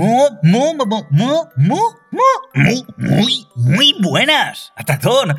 Muy, 0.00 0.30
muy, 0.42 0.74
muy, 2.96 3.46
muy, 3.54 3.96
buenas, 4.00 4.72
Atractor. 4.74 5.36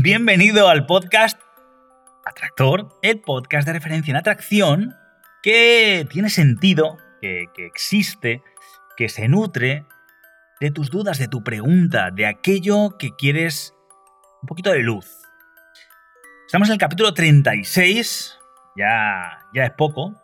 Bienvenido 0.00 0.68
al 0.68 0.86
podcast 0.86 1.40
Atractor, 2.24 2.88
el 3.02 3.20
podcast 3.20 3.66
de 3.66 3.72
referencia 3.72 4.12
en 4.12 4.16
atracción 4.16 4.94
que 5.42 6.06
tiene 6.08 6.30
sentido, 6.30 6.98
que, 7.20 7.46
que 7.52 7.66
existe, 7.66 8.44
que 8.96 9.08
se 9.08 9.26
nutre 9.26 9.84
de 10.60 10.70
tus 10.70 10.90
dudas, 10.90 11.18
de 11.18 11.26
tu 11.26 11.42
pregunta, 11.42 12.12
de 12.12 12.26
aquello 12.26 12.98
que 12.98 13.10
quieres 13.16 13.74
un 14.40 14.46
poquito 14.46 14.70
de 14.70 14.84
luz. 14.84 15.08
Estamos 16.46 16.68
en 16.68 16.74
el 16.74 16.78
capítulo 16.78 17.12
36, 17.12 18.38
ya, 18.76 19.40
ya 19.52 19.64
es 19.64 19.72
poco, 19.72 20.14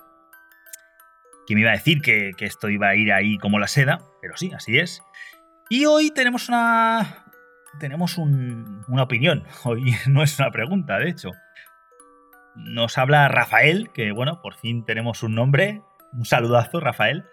que 1.47 1.55
me 1.55 1.63
iba 1.63 1.71
a 1.71 1.75
decir 1.75 2.01
que, 2.01 2.33
esto 2.39 2.69
iba 2.69 2.89
a 2.89 2.97
ir 2.97 3.13
ahí 3.13 3.39
como 3.39 3.59
la 3.59 3.67
seda, 3.67 3.99
pero 4.21 4.37
sí, 4.37 4.51
así 4.55 4.79
es. 4.79 5.03
Y 5.69 5.87
hoy 5.87 6.11
tenemos 6.11 6.49
una. 6.49 7.25
Tenemos 7.79 8.19
una 8.19 9.03
opinión. 9.03 9.45
Hoy 9.65 9.95
no 10.07 10.23
es 10.23 10.39
una 10.39 10.51
pregunta, 10.51 10.99
de 10.99 11.09
hecho. 11.09 11.31
Nos 12.55 12.99
habla 12.99 13.29
Rafael, 13.29 13.91
que 13.95 14.13
bueno, 14.13 14.43
por 14.43 14.55
fin 14.57 14.85
tenemos 14.85 15.23
un 15.23 15.35
nombre. 15.35 15.81
Un 16.13 16.27
saludazo, 16.27 16.81
Rafael. 16.81 17.25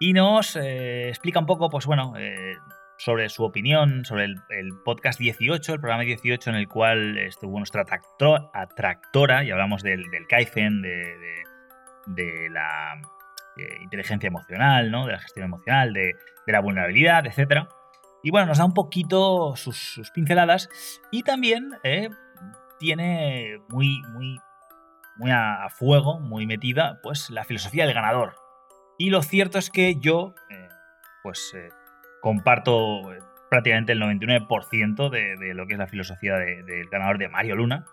Y 0.00 0.14
nos 0.14 0.56
eh, 0.56 1.08
explica 1.08 1.38
un 1.40 1.44
poco, 1.44 1.68
pues 1.68 1.84
bueno, 1.84 2.14
eh, 2.16 2.54
sobre 2.96 3.28
su 3.28 3.44
opinión 3.44 4.06
sobre 4.06 4.24
el, 4.24 4.72
podcast 4.82 5.18
18, 5.18 5.74
el 5.74 5.80
programa 5.80 6.04
18, 6.04 6.48
en 6.48 6.56
el 6.56 6.68
cual 6.68 7.18
estuvo 7.18 7.58
nuestra 7.58 7.82
atractora, 8.54 9.44
y 9.44 9.50
hablamos 9.50 9.82
del, 9.82 10.10
del 10.10 10.26
Kaizen, 10.26 10.80
de 10.80 12.48
la 12.50 12.98
eh, 13.56 13.78
inteligencia 13.82 14.26
emocional, 14.26 14.90
¿no? 14.90 15.06
de 15.06 15.12
la 15.12 15.18
gestión 15.18 15.46
emocional, 15.46 15.92
de, 15.92 16.14
la 16.46 16.60
vulnerabilidad, 16.60 17.26
etc. 17.26 17.66
Y 18.22 18.30
bueno, 18.30 18.46
nos 18.46 18.58
da 18.58 18.64
un 18.64 18.74
poquito 18.74 19.56
sus, 19.56 20.10
pinceladas 20.14 20.68
y 21.10 21.22
también 21.22 21.70
eh, 21.82 22.08
tiene 22.78 23.58
muy, 23.68 24.00
muy, 24.12 24.38
muy 25.16 25.30
a, 25.30 25.68
fuego, 25.70 26.20
muy 26.20 26.46
metida, 26.46 27.00
pues 27.02 27.30
la 27.30 27.44
filosofía 27.44 27.86
del 27.86 27.94
ganador. 27.94 28.36
Y 28.98 29.10
lo 29.10 29.22
cierto 29.22 29.58
es 29.58 29.70
que 29.70 29.96
yo, 29.96 30.34
eh, 30.50 30.68
pues 31.22 31.54
comparto 32.20 33.02
prácticamente 33.50 33.92
el 33.92 34.00
99% 34.00 35.10
de, 35.10 35.54
lo 35.54 35.66
que 35.66 35.74
es 35.74 35.78
la 35.78 35.86
filosofía 35.86 36.34
del 36.36 36.88
ganador 36.90 37.18
de 37.18 37.28
Mario 37.28 37.56
Luna. 37.56 37.86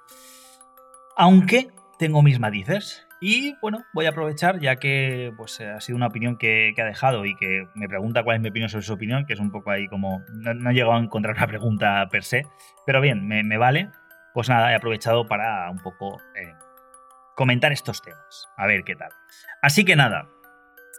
Aunque 1.16 1.69
tengo 2.00 2.22
mis 2.22 2.39
matices 2.39 3.08
y 3.25 3.55
bueno, 3.61 3.85
voy 3.93 4.05
a 4.05 4.09
aprovechar, 4.09 4.59
ya 4.59 4.75
que 4.75 5.31
pues, 5.38 5.61
ha 5.61 5.79
sido 5.79 5.95
una 5.95 6.07
opinión 6.07 6.38
que, 6.38 6.73
ha 6.77 6.83
dejado 6.83 7.23
y 7.23 7.38
que 7.38 7.69
me 7.73 7.88
pregunta 7.88 8.21
cuál 8.21 8.35
es 8.35 8.41
mi 8.41 8.49
opinión 8.49 8.67
sobre 8.67 8.83
su 8.83 8.91
opinión, 8.91 9.25
que 9.25 9.31
es 9.31 9.39
un 9.39 9.49
poco 9.49 9.71
ahí 9.71 9.88
como. 9.88 10.25
No, 10.33 10.69
he 10.69 10.73
llegado 10.73 10.95
a 10.95 10.99
encontrar 10.99 11.38
una 11.38 11.47
pregunta 11.47 12.05
per 12.11 12.25
se, 12.25 12.45
pero 12.85 13.00
bien, 13.00 13.25
me, 13.25 13.57
vale. 13.57 13.91
Pues 14.34 14.50
nada, 14.50 14.73
he 14.73 14.75
aprovechado 14.75 15.25
para 15.25 15.72
un 15.72 15.78
poco 15.78 16.19
eh, 16.35 16.53
comentar 17.34 17.72
estos 17.72 18.01
temas. 18.01 18.50
A 18.57 18.67
ver 18.67 18.84
qué 18.84 18.97
tal. 18.97 19.11
Así 19.61 19.85
que 19.85 19.95
nada, 19.95 20.28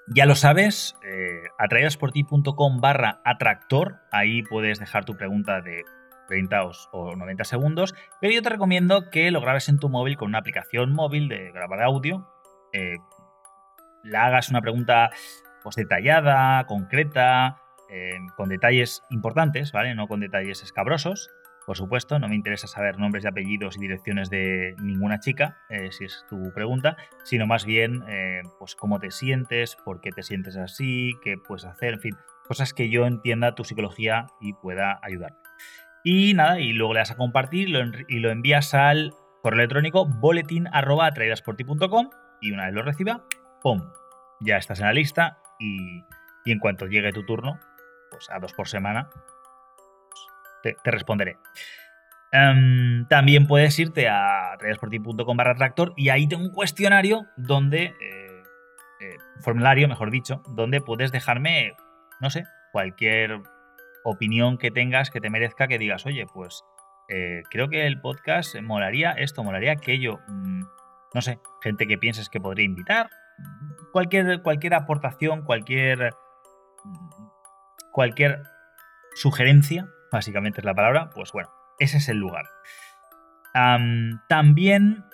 ya 0.09 0.25
lo 0.25 0.35
sabes, 0.35 0.97
eh, 1.07 1.43
atraídasporti.com 1.59 2.81
barra 2.81 3.21
atractor, 3.27 4.01
ahí 4.11 4.43
puedes 4.45 4.79
dejar 4.79 5.05
tu 5.05 5.15
pregunta 5.15 5.61
de 5.61 5.83
30 6.29 6.63
o 6.93 7.17
90 7.17 7.45
segundos, 7.45 7.95
pero 8.21 8.33
yo 8.33 8.43
te 8.43 8.51
recomiendo 8.51 9.11
que 9.11 9.31
lo 9.31 9.41
grabes 9.41 9.69
en 9.69 9.79
tu 9.79 9.89
móvil 9.89 10.17
con 10.17 10.29
una 10.29 10.39
aplicación 10.39 10.93
móvil 10.93 11.29
de 11.29 11.51
grabar 11.53 11.83
audio, 11.83 12.29
eh, 12.75 12.99
la 14.03 14.27
hagas 14.27 14.51
una 14.51 14.61
pregunta 14.61 15.11
pues, 15.63 15.77
detallada, 15.77 16.67
concreta, 16.67 17.57
eh, 17.89 18.19
con 18.37 18.49
detalles 18.49 19.03
importantes, 19.11 19.73
¿vale? 19.73 19.95
No 19.95 20.09
con 20.09 20.21
detalles 20.21 20.63
escabrosos. 20.63 21.31
Por 21.67 21.79
supuesto, 21.79 22.19
no 22.19 22.29
me 22.29 22.35
interesa 22.35 22.67
saber 22.67 22.99
nombres 22.99 23.25
y 23.25 23.29
apellidos 23.29 23.79
y 23.79 23.81
direcciones 23.81 24.29
de 24.29 24.75
ninguna 24.83 25.21
chica, 25.21 25.57
eh, 25.71 25.91
si 25.93 26.05
es 26.05 26.27
tu 26.29 26.53
pregunta, 26.53 26.97
sino 27.23 27.47
más 27.47 27.65
bien, 27.65 28.05
pues 28.59 28.75
cómo 28.75 28.99
te 28.99 29.11
sientes, 29.11 29.75
por 29.83 30.03
qué 30.03 30.11
te 30.11 30.23
sientes 30.23 30.59
así, 30.59 31.13
qué 31.23 31.37
puedes 31.39 31.65
hacer, 31.65 31.95
en 31.95 32.01
fin, 32.01 32.17
cosas 32.47 32.75
que 32.75 32.91
yo 32.91 33.07
entienda 33.07 33.55
tu 33.55 33.65
psicología 33.65 34.27
y 34.43 34.53
pueda 34.53 35.01
ayudarte. 35.03 35.44
Y 36.07 36.35
nada, 36.35 36.61
y 36.61 36.75
luego 36.75 36.93
le 36.93 37.01
das 37.01 37.11
a 37.11 37.17
compartir 37.17 37.71
y 38.09 38.19
lo 38.21 38.31
envías 38.31 38.75
al 38.75 39.15
correo 39.43 39.61
electrónico 39.61 40.07
boletín 40.07 40.69
arroba 40.71 41.11
y 42.41 42.53
una 42.53 42.67
vez 42.67 42.75
lo 42.75 42.83
reciba, 42.83 43.25
¡pum! 43.63 43.91
Ya 44.41 44.59
estás 44.59 44.81
en 44.81 44.87
la 44.87 44.93
lista 44.93 45.39
y, 45.59 46.03
en 46.45 46.59
cuanto 46.59 46.87
llegue 46.87 47.13
tu 47.13 47.25
turno, 47.25 47.59
pues 48.11 48.29
a 48.31 48.39
dos 48.39 48.53
por 48.53 48.69
semana, 48.69 49.09
te, 50.63 50.77
responderé. 50.85 51.39
Em, 52.33 53.07
también 53.09 53.47
puedes 53.47 53.79
irte 53.79 54.09
a 54.09 54.57
tradersporti.com 54.59 55.37
barra 55.37 55.55
tractor 55.55 55.95
y 55.97 56.11
ahí 56.11 56.27
tengo 56.27 56.43
un 56.43 56.53
cuestionario 56.53 57.27
donde, 57.37 57.95
eh, 58.01 58.43
eh, 59.01 59.17
formulario 59.41 59.89
mejor 59.89 60.11
dicho, 60.11 60.43
donde 60.49 60.81
puedes 60.81 61.13
dejarme, 61.13 61.75
no 62.21 62.29
sé, 62.29 62.45
cualquier 62.73 63.41
opinión 64.05 64.59
que 64.59 64.71
tengas 64.71 65.11
que 65.11 65.21
te 65.21 65.31
merezca 65.31 65.67
que 65.67 65.79
digas, 65.79 66.07
oye, 66.07 66.27
pues 66.33 66.63
eh, 67.09 67.43
creo 67.51 67.69
que 67.69 67.87
el 67.87 68.01
podcast 68.01 68.55
molaría 68.61 69.13
esto, 69.13 69.43
molaría 69.43 69.73
aquello. 69.73 70.21
Mm, 70.29 70.63
no 71.15 71.21
sé, 71.21 71.41
gente 71.63 71.87
que 71.87 71.99
pienses 71.99 72.29
que 72.29 72.41
podría 72.41 72.65
invitar. 72.65 73.11
Cualquier, 73.93 74.43
cualquier 74.43 74.75
aportación, 74.75 75.43
cualquier. 75.43 76.15
cualquier 77.93 78.43
sugerencia, 79.15 79.89
básicamente 80.11 80.61
es 80.61 80.65
la 80.65 80.75
palabra, 80.75 81.11
pues 81.11 81.33
bueno, 81.33 81.51
ese 81.79 81.99
es 81.99 82.09
el 82.09 82.19
lugar. 82.19 82.47
también, 84.29 85.05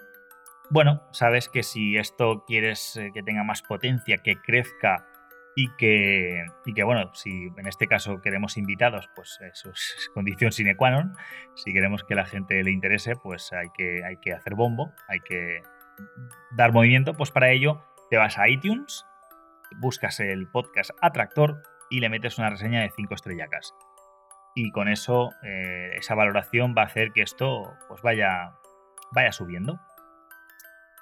bueno, 0.71 1.03
sabes 1.13 1.49
que 1.49 1.63
si 1.63 1.99
esto 1.99 2.45
quieres 2.47 2.97
eh, 2.97 3.11
que 3.13 3.23
tenga 3.23 3.45
más 3.45 3.63
potencia, 3.63 4.19
que 4.19 4.37
crezca 4.37 5.07
y 5.57 5.69
que, 5.77 6.47
y 6.65 6.75
que, 6.75 6.83
bueno, 6.85 7.11
si 7.15 7.49
en 7.57 7.67
este 7.67 7.87
caso 7.87 8.21
queremos 8.21 8.57
invitados, 8.57 9.09
pues 9.15 9.39
eso 9.53 9.71
es 9.71 10.11
condición 10.15 10.53
sine 10.53 10.77
qua 10.77 10.91
non. 10.91 11.15
Si 11.55 11.73
queremos 11.73 12.05
que 12.05 12.15
la 12.15 12.25
gente 12.25 12.63
le 12.63 12.71
interese, 12.71 13.17
pues 13.17 13.53
hay 13.53 13.69
que, 13.75 14.05
hay 14.05 14.17
que 14.19 14.33
hacer 14.33 14.55
bombo, 14.55 14.93
hay 15.09 15.21
que 15.21 15.63
dar 16.53 16.73
movimiento. 16.73 17.15
Pues 17.15 17.31
para 17.31 17.51
ello 17.51 17.85
te 18.11 18.17
vas 18.17 18.39
a 18.39 18.49
iTunes, 18.49 19.05
buscas 19.77 20.21
el 20.21 20.49
podcast 20.49 20.91
Atractor 21.01 21.63
y 21.91 22.01
le 22.01 22.09
metes 22.09 22.39
una 22.39 22.51
reseña 22.51 22.83
de 22.83 22.91
5 22.91 23.15
estrellacas. 23.15 23.75
Y 24.55 24.71
con 24.73 24.89
eso, 24.89 25.31
eh, 25.43 25.91
esa 25.95 26.15
valoración 26.15 26.75
va 26.77 26.83
a 26.83 26.87
hacer 26.87 27.13
que 27.13 27.23
esto 27.23 27.75
pues 27.89 28.03
vaya, 28.03 28.55
vaya 29.13 29.33
subiendo. 29.33 29.81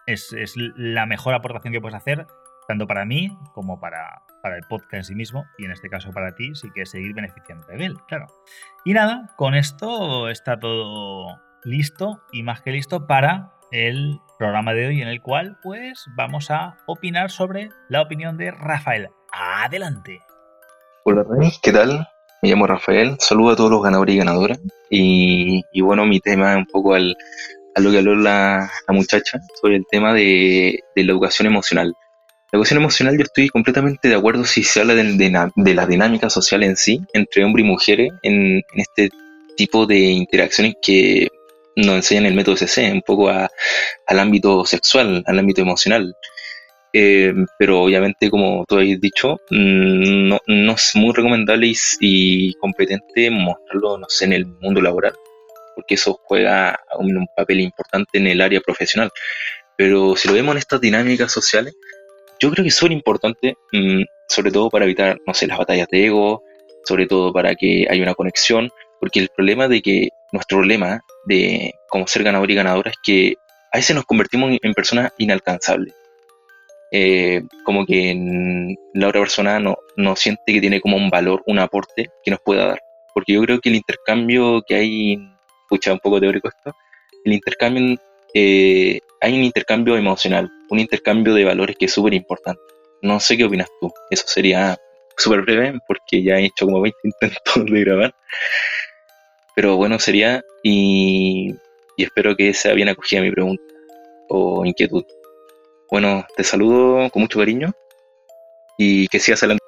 Es, 0.06 0.32
es 0.32 0.54
la 0.56 1.04
mejor 1.04 1.34
aportación 1.34 1.72
que 1.72 1.80
puedes 1.80 1.96
hacer, 1.96 2.26
tanto 2.68 2.86
para 2.86 3.06
mí 3.06 3.36
como 3.54 3.80
para, 3.80 4.22
para 4.42 4.56
el 4.56 4.62
podcast 4.68 4.94
en 4.94 5.04
sí 5.04 5.14
mismo 5.14 5.46
y 5.56 5.64
en 5.64 5.72
este 5.72 5.88
caso 5.88 6.12
para 6.12 6.34
ti 6.34 6.54
si 6.54 6.70
quieres 6.70 6.90
seguir 6.90 7.14
beneficiando 7.14 7.66
de 7.66 7.84
él, 7.84 7.96
claro. 8.06 8.26
Y 8.84 8.92
nada, 8.92 9.34
con 9.36 9.54
esto 9.54 10.28
está 10.28 10.60
todo 10.60 11.40
listo 11.64 12.20
y 12.30 12.42
más 12.42 12.60
que 12.60 12.70
listo 12.70 13.06
para 13.06 13.52
el 13.72 14.20
programa 14.38 14.74
de 14.74 14.86
hoy 14.86 15.02
en 15.02 15.08
el 15.08 15.22
cual 15.22 15.58
pues 15.62 16.06
vamos 16.14 16.50
a 16.50 16.76
opinar 16.86 17.30
sobre 17.30 17.70
la 17.88 18.02
opinión 18.02 18.36
de 18.36 18.50
Rafael. 18.50 19.08
Adelante. 19.32 20.20
Hola 21.04 21.24
¿qué 21.62 21.72
tal? 21.72 22.06
Me 22.42 22.50
llamo 22.50 22.66
Rafael, 22.66 23.16
saludo 23.18 23.52
a 23.52 23.56
todos 23.56 23.70
los 23.70 23.82
ganadores 23.82 24.14
y 24.14 24.18
ganadoras. 24.18 24.60
Y, 24.90 25.80
bueno, 25.80 26.06
mi 26.06 26.20
tema 26.20 26.52
es 26.52 26.58
un 26.58 26.66
poco 26.66 26.94
al, 26.94 27.16
a 27.74 27.80
lo 27.80 27.90
que 27.90 27.98
habló 27.98 28.14
la, 28.14 28.70
muchacha 28.88 29.40
sobre 29.60 29.76
el 29.76 29.86
tema 29.90 30.12
de, 30.12 30.78
de 30.94 31.04
la 31.04 31.12
educación 31.12 31.46
emocional. 31.46 31.94
La 32.50 32.58
cuestión 32.58 32.80
emocional 32.80 33.16
yo 33.16 33.24
estoy 33.24 33.50
completamente 33.50 34.08
de 34.08 34.14
acuerdo 34.14 34.44
si 34.44 34.64
se 34.64 34.80
habla 34.80 34.94
de, 34.94 35.50
de, 35.54 35.74
la 35.74 35.86
dinámica 35.86 36.30
social 36.30 36.62
en 36.62 36.76
sí, 36.76 37.00
entre 37.12 37.44
hombres 37.44 37.64
y 37.64 37.68
mujeres, 37.68 38.10
en, 38.22 38.62
este 38.74 39.10
tipo 39.54 39.84
de 39.86 39.98
interacciones 39.98 40.76
que 40.80 41.28
nos 41.76 41.96
enseñan 41.96 42.24
el 42.26 42.34
método 42.34 42.56
CC, 42.56 42.90
un 42.90 43.02
poco 43.02 43.28
al 43.28 44.18
ámbito 44.18 44.64
sexual, 44.64 45.22
al 45.26 45.38
ámbito 45.38 45.60
emocional. 45.60 46.14
eh, 46.94 47.34
pero 47.58 47.82
obviamente, 47.82 48.30
como 48.30 48.64
tú 48.66 48.76
habéis 48.76 49.00
dicho, 49.00 49.36
mm, 49.50 50.28
no, 50.28 50.40
no 50.46 50.72
es 50.72 50.96
muy 50.96 51.12
recomendable 51.14 51.72
y, 52.00 52.54
competente 52.54 53.30
mostrarlo, 53.30 53.98
no 53.98 54.06
sé, 54.08 54.24
en 54.24 54.32
el 54.32 54.46
mundo 54.46 54.80
laboral, 54.80 55.14
porque 55.76 55.94
eso 55.96 56.18
juega 56.24 56.80
un, 56.98 57.26
papel 57.36 57.60
importante 57.60 58.18
en 58.18 58.26
el 58.28 58.40
área 58.40 58.60
profesional. 58.60 59.10
Pero 59.76 60.16
si 60.16 60.28
lo 60.28 60.34
vemos 60.34 60.52
en 60.52 60.58
estas 60.58 60.80
dinámicas 60.80 61.30
sociales, 61.30 61.74
yo 62.40 62.50
creo 62.50 62.62
que 62.62 62.68
es 62.68 62.74
súper 62.74 62.92
importante, 62.92 63.56
mm, 63.72 64.02
sobre 64.28 64.50
todo 64.50 64.70
para 64.70 64.84
evitar, 64.84 65.18
no 65.26 65.34
sé, 65.34 65.46
las 65.46 65.58
batallas 65.58 65.88
de 65.90 66.06
ego, 66.06 66.42
sobre 66.84 67.06
todo 67.06 67.32
para 67.32 67.54
que 67.54 67.86
haya 67.90 68.02
una 68.02 68.14
conexión, 68.14 68.70
porque 69.00 69.20
el 69.20 69.28
problema 69.34 69.68
de 69.68 69.82
que, 69.82 70.08
nuestro 70.32 70.58
problema 70.58 71.00
de 71.24 71.72
como 71.88 72.06
ser 72.06 72.22
ganador 72.22 72.50
y 72.50 72.54
ganadora 72.54 72.90
es 72.90 72.96
que 73.02 73.34
a 73.72 73.78
veces 73.78 73.96
nos 73.96 74.04
convertimos 74.04 74.58
en 74.62 74.74
personas 74.74 75.10
inalcanzables 75.16 75.94
eh, 76.90 77.42
como 77.64 77.84
que 77.84 78.76
la 78.94 79.08
otra 79.08 79.20
persona 79.20 79.58
no, 79.60 79.76
no 79.96 80.16
siente 80.16 80.52
que 80.52 80.60
tiene 80.60 80.80
como 80.80 80.96
un 80.96 81.10
valor, 81.10 81.42
un 81.46 81.58
aporte 81.58 82.10
que 82.22 82.30
nos 82.30 82.40
pueda 82.40 82.66
dar. 82.66 82.80
Porque 83.14 83.34
yo 83.34 83.42
creo 83.42 83.60
que 83.60 83.68
el 83.68 83.76
intercambio 83.76 84.62
que 84.66 84.74
hay, 84.74 85.18
escucha 85.62 85.92
un 85.92 85.98
poco 85.98 86.20
teórico 86.20 86.48
esto, 86.48 86.74
el 87.24 87.32
intercambio, 87.32 87.96
eh, 88.34 89.00
hay 89.20 89.34
un 89.34 89.44
intercambio 89.44 89.96
emocional, 89.96 90.50
un 90.70 90.78
intercambio 90.78 91.34
de 91.34 91.44
valores 91.44 91.76
que 91.78 91.86
es 91.86 91.92
súper 91.92 92.14
importante. 92.14 92.60
No 93.02 93.20
sé 93.20 93.36
qué 93.36 93.44
opinas 93.44 93.68
tú, 93.80 93.92
eso 94.10 94.24
sería 94.26 94.76
súper 95.16 95.42
breve 95.42 95.78
porque 95.86 96.22
ya 96.22 96.36
he 96.38 96.46
hecho 96.46 96.66
como 96.66 96.80
20 96.80 96.98
intentos 97.04 97.66
de 97.66 97.80
grabar. 97.80 98.14
Pero 99.54 99.76
bueno, 99.76 99.98
sería 99.98 100.42
y, 100.62 101.54
y 101.96 102.04
espero 102.04 102.36
que 102.36 102.54
sea 102.54 102.74
bien 102.74 102.88
acogida 102.88 103.20
mi 103.20 103.30
pregunta 103.30 103.62
o 104.28 104.64
inquietud. 104.64 105.04
Bueno, 105.90 106.26
te 106.36 106.44
saludo 106.44 107.10
con 107.10 107.22
mucho 107.22 107.38
cariño 107.38 107.72
y 108.76 109.08
que 109.08 109.18
sigas 109.18 109.42
adelante. 109.42 109.64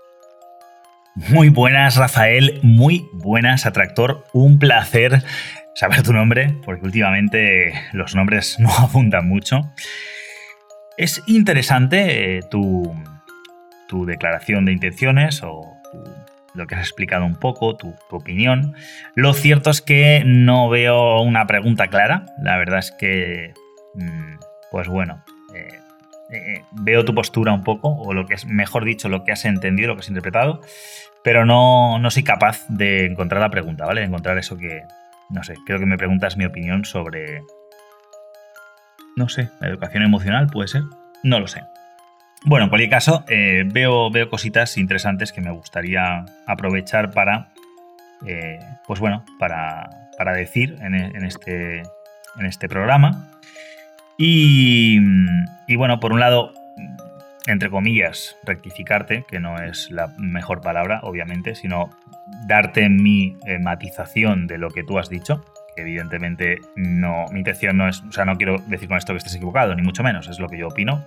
Muy 1.28 1.48
buenas, 1.48 1.96
Rafael. 1.96 2.60
Muy 2.62 3.08
buenas, 3.12 3.66
Atractor. 3.66 4.24
Un 4.32 4.58
placer 4.58 5.24
saber 5.74 6.02
tu 6.02 6.12
nombre, 6.12 6.54
porque 6.64 6.84
últimamente 6.84 7.72
los 7.92 8.14
nombres 8.14 8.56
no 8.60 8.70
apuntan 8.70 9.28
mucho. 9.28 9.72
Es 10.96 11.22
interesante 11.26 12.38
eh, 12.38 12.40
tu, 12.50 12.94
tu, 13.88 14.04
declaración 14.04 14.66
de 14.66 14.72
intenciones 14.72 15.42
o 15.42 15.62
lo 16.54 16.66
que 16.66 16.74
has 16.74 16.82
explicado 16.82 17.24
un 17.24 17.36
poco, 17.36 17.76
tu, 17.76 17.94
opinión. 18.10 18.74
Lo 19.14 19.32
cierto 19.32 19.70
es 19.70 19.80
que 19.80 20.22
no 20.26 20.68
veo 20.68 21.22
una 21.22 21.46
pregunta 21.46 21.86
clara. 21.86 22.26
La 22.42 22.58
verdad 22.58 22.80
es 22.80 22.92
que, 22.92 23.54
mm, 23.94 24.34
pues 24.70 24.88
bueno, 24.88 25.24
eh, 26.32 26.62
veo 26.72 27.04
tu 27.04 27.14
postura 27.14 27.52
un 27.52 27.64
poco, 27.64 27.88
o 27.88 28.12
lo 28.12 28.26
que 28.26 28.34
es, 28.34 28.46
mejor 28.46 28.84
dicho, 28.84 29.08
lo 29.08 29.24
que 29.24 29.32
has 29.32 29.44
entendido, 29.44 29.88
lo 29.88 29.94
que 29.96 30.00
has 30.00 30.08
interpretado, 30.08 30.60
pero 31.24 31.44
no, 31.44 31.98
no 31.98 32.10
soy 32.10 32.22
capaz 32.22 32.66
de 32.68 33.06
encontrar 33.06 33.40
la 33.40 33.50
pregunta, 33.50 33.84
¿vale? 33.84 34.02
De 34.02 34.06
encontrar 34.06 34.38
eso 34.38 34.56
que, 34.56 34.82
no 35.30 35.42
sé, 35.42 35.54
creo 35.66 35.78
que 35.78 35.86
me 35.86 35.96
preguntas 35.96 36.36
mi 36.36 36.44
opinión 36.44 36.84
sobre, 36.84 37.42
no 39.16 39.28
sé, 39.28 39.50
la 39.60 39.68
educación 39.68 40.02
emocional, 40.02 40.48
puede 40.48 40.68
ser, 40.68 40.82
no 41.22 41.40
lo 41.40 41.46
sé. 41.46 41.62
Bueno, 42.44 42.64
en 42.64 42.70
cualquier 42.70 42.90
caso, 42.90 43.24
eh, 43.28 43.64
veo, 43.66 44.10
veo 44.10 44.30
cositas 44.30 44.78
interesantes 44.78 45.32
que 45.32 45.42
me 45.42 45.50
gustaría 45.50 46.24
aprovechar 46.46 47.10
para, 47.10 47.52
eh, 48.26 48.58
pues 48.86 48.98
bueno, 48.98 49.24
para, 49.38 49.90
para 50.16 50.32
decir 50.32 50.76
en, 50.80 50.94
en, 50.94 51.24
este, 51.24 51.80
en 52.38 52.46
este 52.46 52.68
programa. 52.68 53.30
Y, 54.22 54.98
bueno, 55.76 55.98
por 55.98 56.12
un 56.12 56.20
lado, 56.20 56.52
entre 57.46 57.70
comillas, 57.70 58.36
rectificarte, 58.44 59.24
que 59.28 59.40
no 59.40 59.56
es 59.62 59.90
la 59.90 60.08
mejor 60.18 60.60
palabra, 60.60 61.00
obviamente, 61.02 61.54
sino 61.54 61.90
darte 62.46 62.88
mi 62.88 63.36
eh, 63.46 63.58
matización 63.58 64.46
de 64.46 64.58
lo 64.58 64.70
que 64.70 64.84
tú 64.84 64.98
has 64.98 65.08
dicho, 65.08 65.44
evidentemente 65.76 66.58
no, 66.76 67.26
mi 67.32 67.38
intención 67.38 67.76
no 67.76 67.88
es, 67.88 68.02
o 68.02 68.12
sea, 68.12 68.24
no 68.24 68.36
quiero 68.36 68.58
decir 68.66 68.88
con 68.88 68.98
esto 68.98 69.12
que 69.12 69.18
estés 69.18 69.34
equivocado, 69.34 69.74
ni 69.74 69.82
mucho 69.82 70.02
menos, 70.02 70.28
es 70.28 70.38
lo 70.38 70.48
que 70.48 70.58
yo 70.58 70.68
opino. 70.68 71.04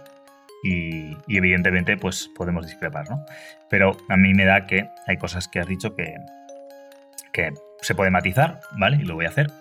Y, 0.65 1.17
evidentemente, 1.27 1.97
pues 1.97 2.29
podemos 2.37 2.65
discrepar, 2.65 3.09
¿no? 3.09 3.25
Pero 3.69 3.97
a 4.07 4.15
mí 4.15 4.33
me 4.33 4.45
da 4.45 4.65
que 4.65 4.89
hay 5.07 5.17
cosas 5.17 5.49
que 5.49 5.59
has 5.59 5.67
dicho 5.67 5.93
que, 5.93 6.15
que 7.33 7.51
se 7.81 7.95
puede 7.95 8.11
matizar, 8.11 8.61
¿vale? 8.77 8.95
Y 8.95 9.03
lo 9.03 9.15
voy 9.15 9.25
a 9.25 9.29
hacer. 9.29 9.51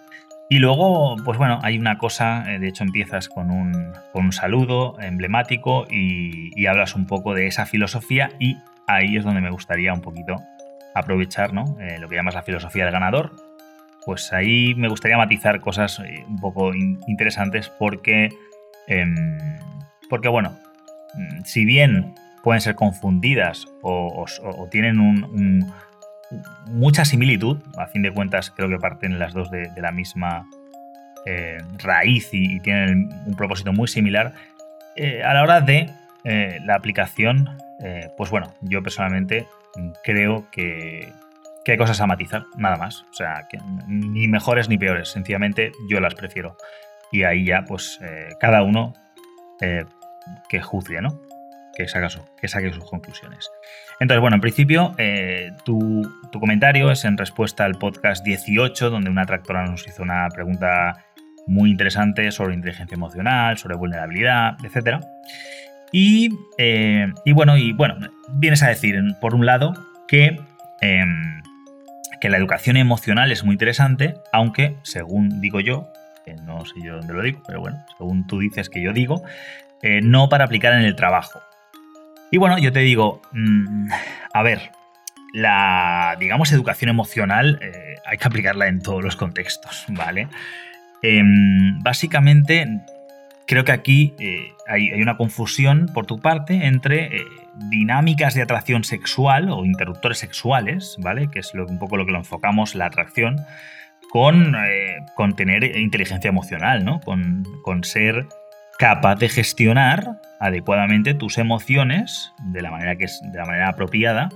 Y 0.49 0.59
luego, 0.59 1.17
pues 1.25 1.39
bueno, 1.39 1.59
hay 1.63 1.77
una 1.77 1.99
cosa, 1.99 2.45
eh, 2.53 2.61
de 2.61 2.69
hecho 2.69 2.85
empiezas 2.85 3.29
con 3.29 3.51
un, 3.51 3.82
saludo 4.33 4.97
emblemático 5.01 5.87
y, 5.91 6.67
hablas 6.67 6.95
un 6.95 7.07
poco 7.07 7.35
de 7.35 7.47
esa 7.47 7.67
filosofía 7.67 8.31
y 8.39 8.57
ahí 8.87 9.17
es 9.17 9.25
donde 9.25 9.41
me 9.41 9.51
gustaría 9.51 9.93
un 9.93 10.01
poquito 10.01 10.37
aprovechar, 10.95 11.53
¿no? 11.53 11.77
Eh, 11.81 11.99
lo 11.99 12.09
que 12.09 12.17
llamas 12.17 12.35
la 12.35 12.43
filosofía 12.43 12.85
del 12.85 12.93
ganador. 12.93 13.33
Pues 14.07 14.33
ahí 14.33 14.75
me 14.75 14.89
gustaría 14.89 15.17
matizar 15.17 15.61
cosas 15.61 16.01
eh, 16.01 16.25
un 16.29 16.41
poco 16.41 16.73
interesantes 16.75 17.69
porque, 17.69 18.31
em, 18.87 19.39
porque 20.09 20.29
bueno, 20.29 20.59
mm, 21.15 21.45
si 21.45 21.65
bien 21.65 22.15
pueden 22.43 22.61
ser 22.61 22.75
confundidas 22.75 23.67
o, 23.83 24.27
tienen 24.71 24.99
un 24.99 25.73
mucha 26.67 27.05
similitud, 27.05 27.59
a 27.77 27.87
fin 27.87 28.03
de 28.03 28.13
cuentas 28.13 28.51
creo 28.51 28.69
que 28.69 28.79
parten 28.79 29.19
las 29.19 29.33
dos 29.33 29.51
de, 29.51 29.71
la 29.77 29.93
misma 29.93 30.49
eh, 31.27 31.59
raíz 31.79 32.29
y, 32.33 32.61
tienen 32.61 33.11
un 33.27 33.35
propósito 33.37 33.73
muy 33.73 33.89
similar, 33.89 34.35
eh, 34.97 35.23
a 35.23 35.35
la 35.35 35.43
hora 35.43 35.61
de 35.61 35.91
eh, 36.25 36.59
la 36.65 36.75
aplicación, 36.75 37.59
pues 38.17 38.31
bueno, 38.31 38.55
yo 38.61 38.81
personalmente 38.81 39.49
creo 40.05 40.49
que, 40.53 41.13
hay 41.67 41.77
cosas 41.77 42.01
a 42.01 42.07
matizar, 42.07 42.45
nada 42.57 42.77
más. 42.77 43.03
O 43.11 43.15
sea, 43.15 43.49
que 43.51 43.59
ni 43.89 44.29
mejores 44.29 44.69
ni 44.69 44.79
peores, 44.79 45.09
sencillamente 45.09 45.73
yo 45.89 45.99
las 45.99 46.15
prefiero. 46.15 46.57
Y 47.11 47.25
ahí 47.25 47.45
ya, 47.45 47.65
pues, 47.67 47.99
cada 48.39 48.63
uno 48.63 48.95
que 50.49 50.63
juzgue, 50.63 51.01
¿no? 51.01 51.21
Que, 51.77 51.87
que 52.41 52.49
saque 52.49 52.73
sus 52.73 52.85
conclusiones. 52.89 53.51
Entonces, 54.03 54.21
bueno, 54.21 54.35
en 54.35 54.41
principio, 54.41 54.95
eh, 54.99 55.53
tu, 55.65 56.03
comentario 56.33 56.91
es 56.91 57.05
en 57.05 57.17
respuesta 57.17 57.65
al 57.65 57.77
podcast 57.77 58.25
18, 58.25 58.91
donde 58.91 59.09
una 59.09 59.27
tractora 59.27 59.65
nos 59.65 59.87
hizo 59.87 60.03
una 60.03 60.29
pregunta 60.29 61.05
muy 61.47 61.71
interesante 61.71 62.31
sobre 62.31 62.55
inteligencia 62.55 62.95
emocional, 62.95 63.59
sobre 63.59 63.77
vulnerabilidad, 63.77 64.57
etc. 64.65 65.05
Y, 65.93 66.31
eh, 66.59 67.13
y, 67.25 67.33
bueno, 67.33 67.57
y 67.57 67.73
bueno, 67.73 67.97
vienes 68.35 68.63
a 68.63 68.69
decir, 68.69 69.01
por 69.21 69.35
un 69.35 69.47
lado, 69.47 69.75
que, 70.09 70.41
em, 70.81 71.43
que 72.21 72.31
la 72.31 72.39
educación 72.39 72.77
emocional 72.77 73.33
es 73.33 73.45
muy 73.45 73.55
interesante, 73.55 74.15
aunque, 74.33 74.77
según 74.83 75.41
digo 75.41 75.61
yo, 75.61 75.89
que 76.25 76.35
no 76.35 76.65
sé 76.65 76.75
yo 76.83 76.97
dónde 76.97 77.15
lo 77.15 77.23
digo, 77.23 77.43
pero 77.47 77.61
bueno, 77.61 77.85
según 77.99 78.27
tú 78.27 78.39
dices 78.39 78.69
que 78.69 78.81
yo 78.81 78.93
digo, 78.93 79.23
eh, 79.83 80.01
no 80.03 80.29
para 80.29 80.45
aplicar 80.45 80.73
en 80.75 80.83
el 80.83 80.95
trabajo. 80.95 81.41
Y 82.31 82.39
bueno, 82.39 82.59
yo 82.59 82.73
te 82.73 82.81
digo, 82.81 83.21
mm, 83.33 83.89
a 84.33 84.43
ver, 84.43 84.71
la, 85.35 86.17
digamos, 86.19 86.53
educación 86.53 86.91
emocional 86.91 87.59
eh, 87.61 87.97
hay 88.07 88.19
que 88.19 88.27
aplicarla 88.27 88.69
en 88.69 88.81
todos 88.81 89.03
los 89.03 89.17
contextos, 89.17 89.85
¿vale? 89.89 90.29
Em, 91.03 91.79
básicamente, 91.81 92.67
creo 93.47 93.65
que 93.65 93.73
aquí 93.73 94.15
eh, 94.19 94.53
hay, 94.67 94.93
una 95.01 95.17
confusión 95.17 95.91
por 95.93 96.07
tu 96.07 96.21
parte 96.21 96.67
entre 96.67 97.17
eh, 97.17 97.25
dinámicas 97.69 98.35
de 98.35 98.43
atracción 98.43 98.85
sexual 98.85 99.51
o 99.51 99.65
interruptores 99.65 100.19
sexuales, 100.19 100.97
¿vale? 101.01 101.29
Que 101.31 101.41
es 101.41 101.53
un 101.55 101.79
poco 101.79 101.97
lo 101.97 102.07
que 102.07 102.13
lo 102.13 102.19
enfocamos, 102.19 102.75
la 102.75 102.87
atracción, 102.87 103.37
con, 104.11 104.55
con 105.15 105.35
tener 105.37 105.65
inteligencia 105.77 106.29
emocional, 106.29 106.85
¿no? 106.85 107.01
Con, 107.01 107.45
con 107.63 107.83
ser 107.83 108.27
capaz 108.79 109.17
de 109.17 109.29
gestionar 109.29 110.21
adecuadamente 110.41 111.15
tus 111.15 111.39
emociones 111.39 112.33
de 112.45 112.63
la 112.63 112.71
manera, 112.71 112.97
que 112.97 113.05
es, 113.05 113.21
de 113.23 113.39
la 113.39 113.47
manera 113.47 113.69
apropiada 113.69 114.29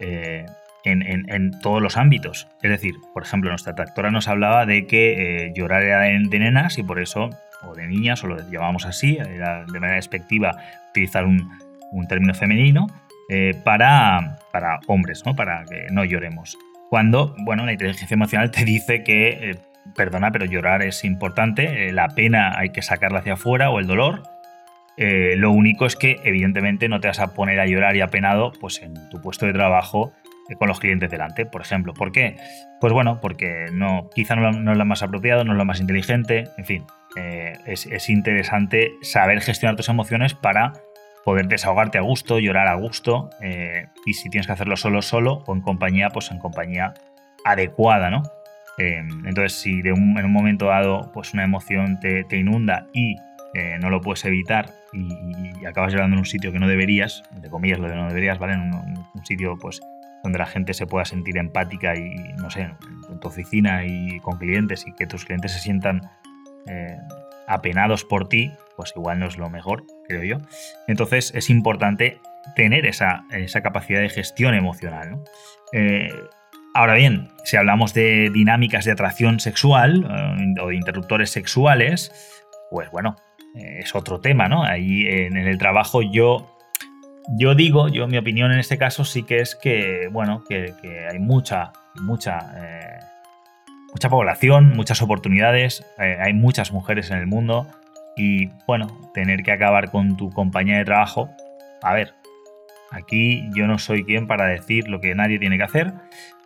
eh, 0.00 0.46
en, 0.84 1.50
todos 1.60 1.82
los 1.82 1.96
ámbitos. 1.96 2.48
Es 2.62 2.70
decir, 2.70 2.94
por 3.12 3.22
ejemplo, 3.22 3.50
nuestra 3.50 3.74
tractora 3.74 4.10
nos 4.10 4.28
hablaba 4.28 4.66
de 4.66 4.86
que 4.86 5.46
eh, 5.46 5.52
llorar 5.54 5.82
era 5.82 6.00
de, 6.00 6.38
nenas 6.38 6.78
y 6.78 6.82
por 6.82 7.00
eso, 7.00 7.30
o 7.62 7.74
de 7.74 7.86
niñas, 7.86 8.22
o 8.24 8.28
lo 8.28 8.50
llamamos 8.50 8.86
así, 8.86 9.18
era 9.18 9.64
de 9.64 9.80
manera 9.80 9.96
despectiva 9.96 10.56
utilizar 10.90 11.24
un, 11.24 11.50
término 12.08 12.34
femenino 12.34 12.86
eh, 13.28 13.54
para, 13.64 14.38
para 14.52 14.80
hombres, 14.86 15.24
¿no? 15.26 15.34
para 15.34 15.64
que 15.64 15.86
no 15.90 16.04
lloremos. 16.04 16.56
Cuando, 16.88 17.34
bueno, 17.44 17.66
la 17.66 17.72
inteligencia 17.72 18.14
emocional 18.14 18.50
te 18.50 18.64
dice 18.64 19.04
que 19.04 19.56
perdona, 19.94 20.30
pero 20.30 20.44
llorar 20.44 20.82
es 20.82 21.04
importante, 21.04 21.88
eh, 21.88 21.92
la 21.92 22.08
pena 22.08 22.58
hay 22.58 22.70
que 22.70 22.82
sacarla 22.82 23.20
hacia 23.20 23.34
afuera 23.34 23.70
o 23.70 23.78
el 23.78 23.86
dolor. 23.86 24.22
Eh, 24.96 25.34
lo 25.36 25.50
único 25.50 25.86
es 25.86 25.96
que 25.96 26.20
evidentemente 26.24 26.88
no 26.88 27.00
te 27.00 27.08
vas 27.08 27.20
a 27.20 27.34
poner 27.34 27.58
a 27.60 27.66
llorar 27.66 27.96
y 27.96 28.00
apenado 28.00 28.52
pues, 28.60 28.82
en 28.82 29.08
tu 29.08 29.20
puesto 29.22 29.46
de 29.46 29.52
trabajo 29.52 30.12
eh, 30.12 30.19
con 30.58 30.68
los 30.68 30.80
clientes 30.80 31.10
delante, 31.10 31.46
por 31.46 31.60
ejemplo. 31.60 31.94
¿Por 31.94 32.12
qué? 32.12 32.36
Pues 32.80 32.92
bueno, 32.92 33.20
porque 33.20 33.66
no, 33.72 34.08
quizá 34.14 34.36
no, 34.36 34.72
es 34.72 34.78
lo 34.78 34.84
más 34.84 35.02
apropiado, 35.02 35.44
no 35.44 35.52
es 35.52 35.58
lo 35.58 35.64
más 35.64 35.80
inteligente, 35.80 36.44
en 36.56 36.64
fin. 36.64 36.84
es, 37.66 38.08
interesante 38.08 38.92
saber 39.02 39.40
gestionar 39.40 39.76
tus 39.76 39.88
emociones 39.88 40.34
para 40.34 40.72
poder 41.24 41.48
desahogarte 41.48 41.98
a 41.98 42.02
gusto, 42.02 42.38
llorar 42.38 42.68
a 42.68 42.74
gusto, 42.74 43.30
eh, 43.40 43.86
y 44.06 44.14
si 44.14 44.30
tienes 44.30 44.46
que 44.46 44.52
hacerlo 44.52 44.76
solo, 44.76 45.02
solo, 45.02 45.44
o 45.46 45.54
en 45.54 45.60
compañía, 45.60 46.08
pues 46.10 46.30
en 46.30 46.38
compañía 46.38 46.94
adecuada, 47.44 48.10
¿no? 48.10 48.22
Eh, 48.78 49.02
entonces, 49.26 49.52
si 49.52 49.82
de 49.82 49.92
un, 49.92 50.18
en 50.18 50.24
un 50.24 50.32
momento 50.32 50.66
dado, 50.66 51.10
pues 51.12 51.34
una 51.34 51.44
emoción 51.44 52.00
te, 52.00 52.24
inunda 52.36 52.86
y 52.92 53.16
eh, 53.54 53.76
no 53.80 53.90
lo 53.90 54.00
puedes 54.00 54.24
evitar 54.24 54.70
y, 54.92 55.66
acabas 55.66 55.92
llorando 55.92 56.14
en 56.14 56.20
un 56.20 56.26
sitio 56.26 56.52
que 56.52 56.58
no 56.58 56.66
deberías, 56.66 57.22
de 57.30 57.50
comillas 57.50 57.78
lo 57.78 57.88
de 57.88 57.96
no 57.96 58.08
deberías, 58.08 58.38
¿vale? 58.38 58.54
En 58.54 58.72
un, 58.72 59.24
sitio, 59.24 59.56
pues, 59.60 59.80
donde 60.22 60.38
la 60.38 60.46
gente 60.46 60.74
se 60.74 60.86
pueda 60.86 61.04
sentir 61.04 61.38
empática 61.38 61.96
y, 61.96 62.14
no 62.36 62.50
sé, 62.50 62.70
en 63.08 63.20
tu 63.20 63.28
oficina 63.28 63.84
y 63.84 64.20
con 64.20 64.38
clientes 64.38 64.86
y 64.86 64.92
que 64.94 65.06
tus 65.06 65.24
clientes 65.24 65.52
se 65.52 65.60
sientan 65.60 66.02
apenados 67.48 68.04
por 68.04 68.28
ti, 68.28 68.52
pues 68.76 68.92
igual 68.94 69.18
no 69.18 69.26
es 69.26 69.36
lo 69.36 69.50
mejor, 69.50 69.84
creo 70.06 70.22
yo. 70.22 70.36
Entonces 70.86 71.32
es 71.34 71.50
importante 71.50 72.20
tener 72.54 72.86
esa, 72.86 73.24
capacidad 73.62 74.00
de 74.00 74.08
gestión 74.08 74.54
emocional. 74.54 75.18
Eh, 75.72 76.12
ahora 76.74 76.94
bien, 76.94 77.28
si 77.44 77.56
hablamos 77.56 77.94
de 77.94 78.30
dinámicas 78.32 78.84
de 78.84 78.92
atracción 78.92 79.40
sexual 79.40 80.06
eh, 80.08 80.60
o 80.60 80.68
de 80.68 80.76
interruptores 80.76 81.30
sexuales, 81.30 82.12
pues 82.70 82.90
bueno, 82.90 83.16
eh, 83.56 83.80
es 83.80 83.94
otro 83.94 84.20
tema, 84.20 84.48
¿no? 84.48 84.64
Ahí 84.64 85.06
en, 85.06 85.36
el 85.36 85.58
trabajo 85.58 86.02
yo, 86.02 86.56
yo 87.36 87.54
digo, 87.54 87.88
yo 87.88 88.06
mi 88.08 88.18
opinión 88.18 88.52
en 88.52 88.58
este 88.58 88.78
caso 88.78 89.04
sí 89.04 89.22
que 89.22 89.40
es 89.40 89.54
que, 89.54 90.08
bueno, 90.10 90.44
que, 90.48 90.74
hay 91.10 91.18
mucha, 91.18 91.72
mucha 92.00 92.38
mucha 93.92 94.08
población, 94.08 94.72
muchas 94.76 95.02
oportunidades, 95.02 95.84
hay 95.98 96.32
muchas 96.32 96.72
mujeres 96.72 97.10
en 97.10 97.18
el 97.18 97.26
mundo, 97.26 97.66
y 98.16 98.50
bueno, 98.66 98.86
tener 99.14 99.42
que 99.42 99.52
acabar 99.52 99.90
con 99.90 100.16
tu 100.16 100.30
compañía 100.30 100.78
de 100.78 100.84
trabajo, 100.84 101.30
a 101.82 101.94
ver, 101.94 102.14
aquí 102.90 103.48
yo 103.54 103.66
no 103.66 103.78
soy 103.78 104.04
quien 104.04 104.26
para 104.26 104.46
decir 104.46 104.88
lo 104.88 105.00
que 105.00 105.14
nadie 105.14 105.38
tiene 105.38 105.56
que 105.56 105.64
hacer, 105.64 105.92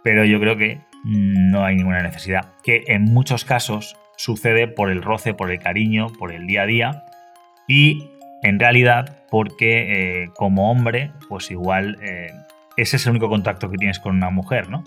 pero 0.03 0.25
yo 0.25 0.38
creo 0.41 0.57
que 0.57 0.81
no 1.05 1.64
hay 1.64 1.76
ninguna 1.76 2.03
necesidad. 2.03 2.47
Que 2.62 2.85
en 2.87 3.05
muchos 3.05 3.45
casos 3.45 3.97
sucede 4.17 4.69
por 4.69 4.91
el 4.91 5.03
roce, 5.03 5.35
por 5.35 5.50
el 5.50 5.59
cariño, 5.59 6.09
por 6.19 6.33
el 6.33 6.47
día 6.47 6.62
a 6.62 6.67
día 6.67 7.05
y 7.67 8.11
en 8.45 8.61
realidad 8.61 9.17
porque 9.31 10.23
eh, 10.23 10.31
como 10.37 10.71
hombre, 10.71 11.11
pues 11.29 11.51
igual 11.51 11.99
eh, 12.03 12.31
ese 12.77 12.97
es 12.97 13.07
el 13.07 13.13
único 13.13 13.29
contacto 13.29 13.71
que 13.71 13.79
tienes 13.79 13.99
con 13.99 14.15
una 14.15 14.31
mujer, 14.31 14.69
¿no? 14.69 14.85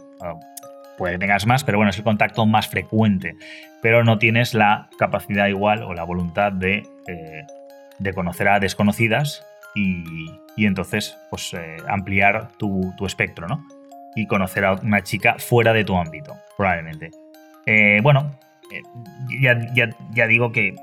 puede 0.98 1.14
que 1.14 1.20
tengas 1.20 1.46
más, 1.46 1.64
pero 1.64 1.78
bueno, 1.78 1.90
es 1.90 1.98
el 1.98 2.04
contacto 2.04 2.46
más 2.46 2.68
frecuente, 2.68 3.36
pero 3.82 4.04
no 4.04 4.18
tienes 4.18 4.54
la 4.54 4.90
capacidad 4.98 5.48
igual 5.48 5.84
o 5.84 5.94
la 5.94 6.04
voluntad 6.04 6.52
de, 6.52 6.88
eh, 7.08 8.14
conocer 8.14 8.48
a 8.48 8.60
desconocidas 8.60 9.46
y, 9.76 10.28
entonces 10.58 11.18
pues 11.30 11.56
ampliar 11.88 12.50
tu, 12.58 12.94
espectro, 13.06 13.48
¿no? 13.48 13.64
Y 14.16 14.26
conocer 14.26 14.66
a 14.66 14.74
una 14.74 15.04
chica 15.04 15.36
fuera 15.38 15.72
de 15.74 15.84
tu 15.84 15.96
ámbito, 15.96 16.36
probablemente. 16.58 17.12
Bueno, 18.02 18.32
ya, 19.40 20.28
digo 20.28 20.52
que, 20.52 20.74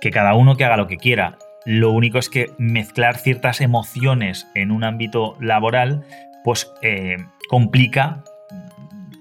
que 0.00 0.10
cada 0.10 0.34
uno 0.34 0.56
que 0.56 0.64
haga 0.64 0.76
lo 0.76 0.88
que 0.88 0.96
quiera. 0.96 1.38
Lo 1.66 1.90
único 1.90 2.18
es 2.18 2.30
que 2.30 2.50
mezclar 2.58 3.18
ciertas 3.18 3.60
emociones 3.60 4.48
en 4.54 4.70
un 4.70 4.84
ámbito 4.84 5.36
laboral, 5.40 6.04
pues 6.44 6.72
complica 7.48 8.22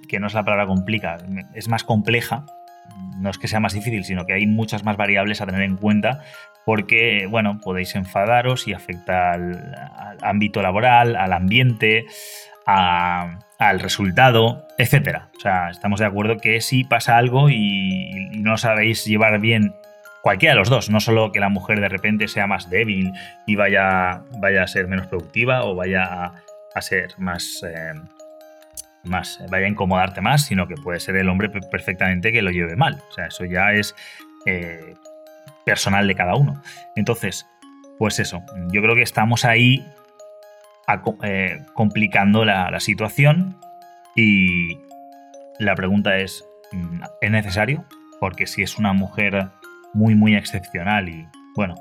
que 0.08 0.20
no 0.20 0.28
es 0.28 0.34
la 0.34 0.44
palabra 0.44 0.68
complica, 0.68 1.18
es 1.54 1.68
más 1.68 1.84
compleja, 1.84 2.46
no 3.18 3.30
es 3.30 3.38
que 3.38 3.48
sea 3.48 3.60
más 3.60 3.74
difícil, 3.74 4.04
sino 4.04 4.26
que 4.26 4.34
hay 4.34 4.48
muchas 4.48 4.84
más 4.84 4.98
variables 4.98 5.42
a 5.42 5.46
tener 5.46 5.64
en 5.64 5.78
cuenta 5.78 6.22
porque, 6.66 7.28
bueno, 7.30 7.60
podéis 7.60 7.96
enfadaros 7.96 8.68
y 8.68 8.74
afecta 8.74 9.32
al, 9.34 9.76
ámbito 10.22 10.62
laboral, 10.62 11.16
al 11.16 11.34
ambiente, 11.34 12.06
al 12.66 13.80
resultado, 13.80 14.66
etcétera. 14.78 15.30
O 15.38 15.40
sea, 15.40 15.70
estamos 15.70 16.00
de 16.00 16.08
acuerdo 16.08 16.38
que 16.38 16.62
si 16.62 16.84
pasa 16.84 17.18
algo 17.18 17.50
y, 17.50 18.32
no 18.40 18.58
sabéis 18.58 19.06
llevar 19.06 19.40
bien 19.40 19.76
cualquiera 20.26 20.56
de 20.56 20.60
los 20.60 20.72
dos, 20.72 20.90
no 20.90 21.00
solo 21.00 21.32
que 21.32 21.40
la 21.40 21.50
mujer 21.50 21.80
de 21.80 21.88
repente 21.88 22.28
sea 22.28 22.48
más 22.48 22.68
débil 22.68 23.14
y 23.46 23.56
vaya, 23.56 24.24
vaya 24.40 24.64
a 24.64 24.68
ser 24.68 24.88
menos 24.88 25.06
productiva 25.06 25.64
o 25.66 25.76
vaya 25.76 26.34
a, 26.74 26.82
ser 26.82 27.14
más... 27.20 27.64
Eh, 27.64 27.94
más, 29.04 29.40
vaya 29.52 29.68
a 29.68 29.70
incomodarte 29.70 30.22
más, 30.22 30.42
sino 30.42 30.68
que 30.68 30.74
puede 30.78 31.00
ser 31.00 31.16
el 31.18 31.30
hombre 31.30 31.50
perfectamente 31.50 32.32
que 32.32 32.42
lo 32.42 32.50
lleve 32.50 32.76
mal. 32.76 33.04
O 33.08 33.14
sea, 33.14 33.28
eso 33.28 33.46
ya 33.46 33.74
es 33.74 33.94
eh, 34.48 34.96
personal 35.64 36.08
de 36.08 36.16
cada 36.16 36.34
uno. 36.34 36.60
Entonces, 36.96 37.46
pues 38.00 38.18
eso, 38.18 38.42
yo 38.72 38.82
creo 38.82 38.96
que 38.96 39.04
estamos 39.04 39.46
ahí 39.46 39.86
eh, 41.22 41.60
complicando 41.76 42.46
la, 42.46 42.80
situación 42.80 43.60
y 44.16 44.80
la 45.60 45.76
pregunta 45.76 46.18
es, 46.18 46.44
mm, 46.72 47.04
¿es 47.22 47.30
necesario? 47.30 47.86
Porque 48.20 48.48
si 48.48 48.64
es 48.64 48.80
una 48.80 48.94
mujer 48.94 49.52
muy, 49.96 50.14
muy 50.14 50.36
excepcional 50.36 51.10
y, 51.10 51.28
bueno, 51.56 51.76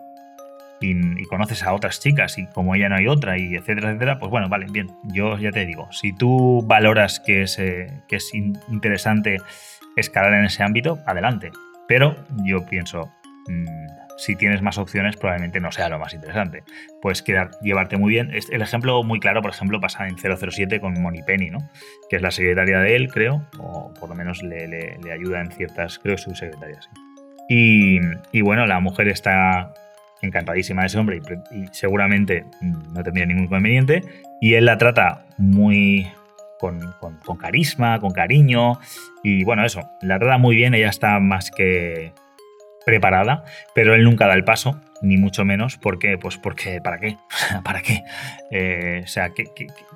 y, 0.81 1.25
conoces 1.25 1.63
a 1.63 1.75
otras 1.75 2.01
chicas 2.01 2.39
y 2.39 2.47
como 2.47 2.75
ella 2.75 2.89
no 2.89 2.97
hay 2.97 3.09
otra 3.09 3.39
y 3.39 3.55
etcétera, 3.55 3.91
etcétera, 3.91 4.19
pues 4.19 4.31
bueno, 4.31 4.49
vale, 4.49 4.67
bien, 4.71 4.89
yo 5.05 5.37
ya 5.37 5.51
te 5.51 5.67
digo, 5.67 5.89
si 5.93 6.15
tú 6.15 6.63
valoras 6.67 7.21
que 7.21 7.43
es, 7.43 7.59
eh, 7.59 8.03
que 8.09 8.17
es 8.17 8.33
interesante 8.35 9.39
escalar 9.97 10.35
en 10.35 10.45
ese 10.45 10.63
ámbito, 10.63 11.01
adelante. 11.07 11.51
Pero 11.87 12.17
yo 12.45 12.65
pienso, 12.67 13.13
mm, 13.49 13.67
si 14.17 14.37
tienes 14.37 14.63
más 14.63 14.79
opciones, 14.79 15.17
probablemente 15.17 15.61
no 15.61 15.71
sea 15.73 15.89
lo 15.89 15.99
más 15.99 16.15
interesante. 16.15 16.63
Puedes 17.03 17.23
quedar, 17.23 17.51
llevarte 17.63 17.97
muy 17.97 18.11
bien. 18.11 18.31
El 18.51 18.63
ejemplo 18.63 19.03
muy 19.03 19.21
claro, 19.21 19.43
por 19.43 19.51
ejemplo, 19.51 19.81
pasa 19.81 20.07
en 20.09 20.17
007 20.17 20.81
con 20.81 20.95
Moni 21.01 21.23
Penny, 21.23 21.51
¿no? 21.51 21.59
Que 22.09 22.17
es 22.17 22.23
la 22.23 22.31
secretaria 22.31 22.79
de 22.79 22.97
él, 22.97 23.09
creo, 23.09 23.47
o 23.59 23.93
por 23.95 24.09
lo 24.09 24.15
menos 24.15 24.43
le, 24.43 24.67
le, 24.69 25.13
ayuda 25.13 25.41
en 25.41 25.51
ciertas, 25.51 25.99
creo 25.99 26.17
que. 26.17 26.89
Y, 27.49 28.41
bueno, 28.41 28.67
la 28.67 28.81
mujer 28.81 29.09
está 29.09 29.75
encantadísima 30.23 30.83
de 30.83 30.87
ese 30.87 30.99
hombre 30.99 31.21
y, 31.51 31.67
seguramente 31.73 32.45
no 32.61 33.03
tendría 33.03 33.27
ningún 33.27 33.45
inconveniente. 33.45 34.03
Y 34.41 34.55
él 34.55 34.67
la 34.67 34.79
trata 34.79 35.27
muy 35.37 36.07
con, 36.59 37.39
carisma, 37.39 38.01
con 38.01 38.13
cariño. 38.13 38.79
Y 39.23 39.45
bueno, 39.45 39.65
eso, 39.65 39.89
la 40.01 40.19
trata 40.19 40.39
muy 40.39 40.57
bien, 40.57 40.75
ella 40.75 40.89
está 40.89 41.19
más 41.21 41.51
que 41.51 42.13
preparada, 42.87 43.45
pero 43.75 43.95
él 43.95 44.05
nunca 44.05 44.27
da 44.27 44.35
el 44.35 44.45
paso, 44.45 44.81
ni 45.01 45.17
mucho 45.17 45.45
menos, 45.45 45.79
porque, 45.79 46.19
pues 46.19 46.37
porque, 46.37 46.81
¿para 46.83 46.99
qué? 46.99 47.17
¿Para 47.65 47.81
qué? 47.81 48.03
Eh, 48.51 49.03
o 49.05 49.07
sea, 49.07 49.31
que, 49.31 49.47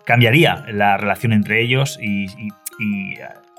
cambiaría 0.04 0.64
la 0.68 0.96
relación 0.96 1.32
entre 1.32 1.60
ellos 1.60 1.98
y, 2.00 2.26
y, 2.78 3.18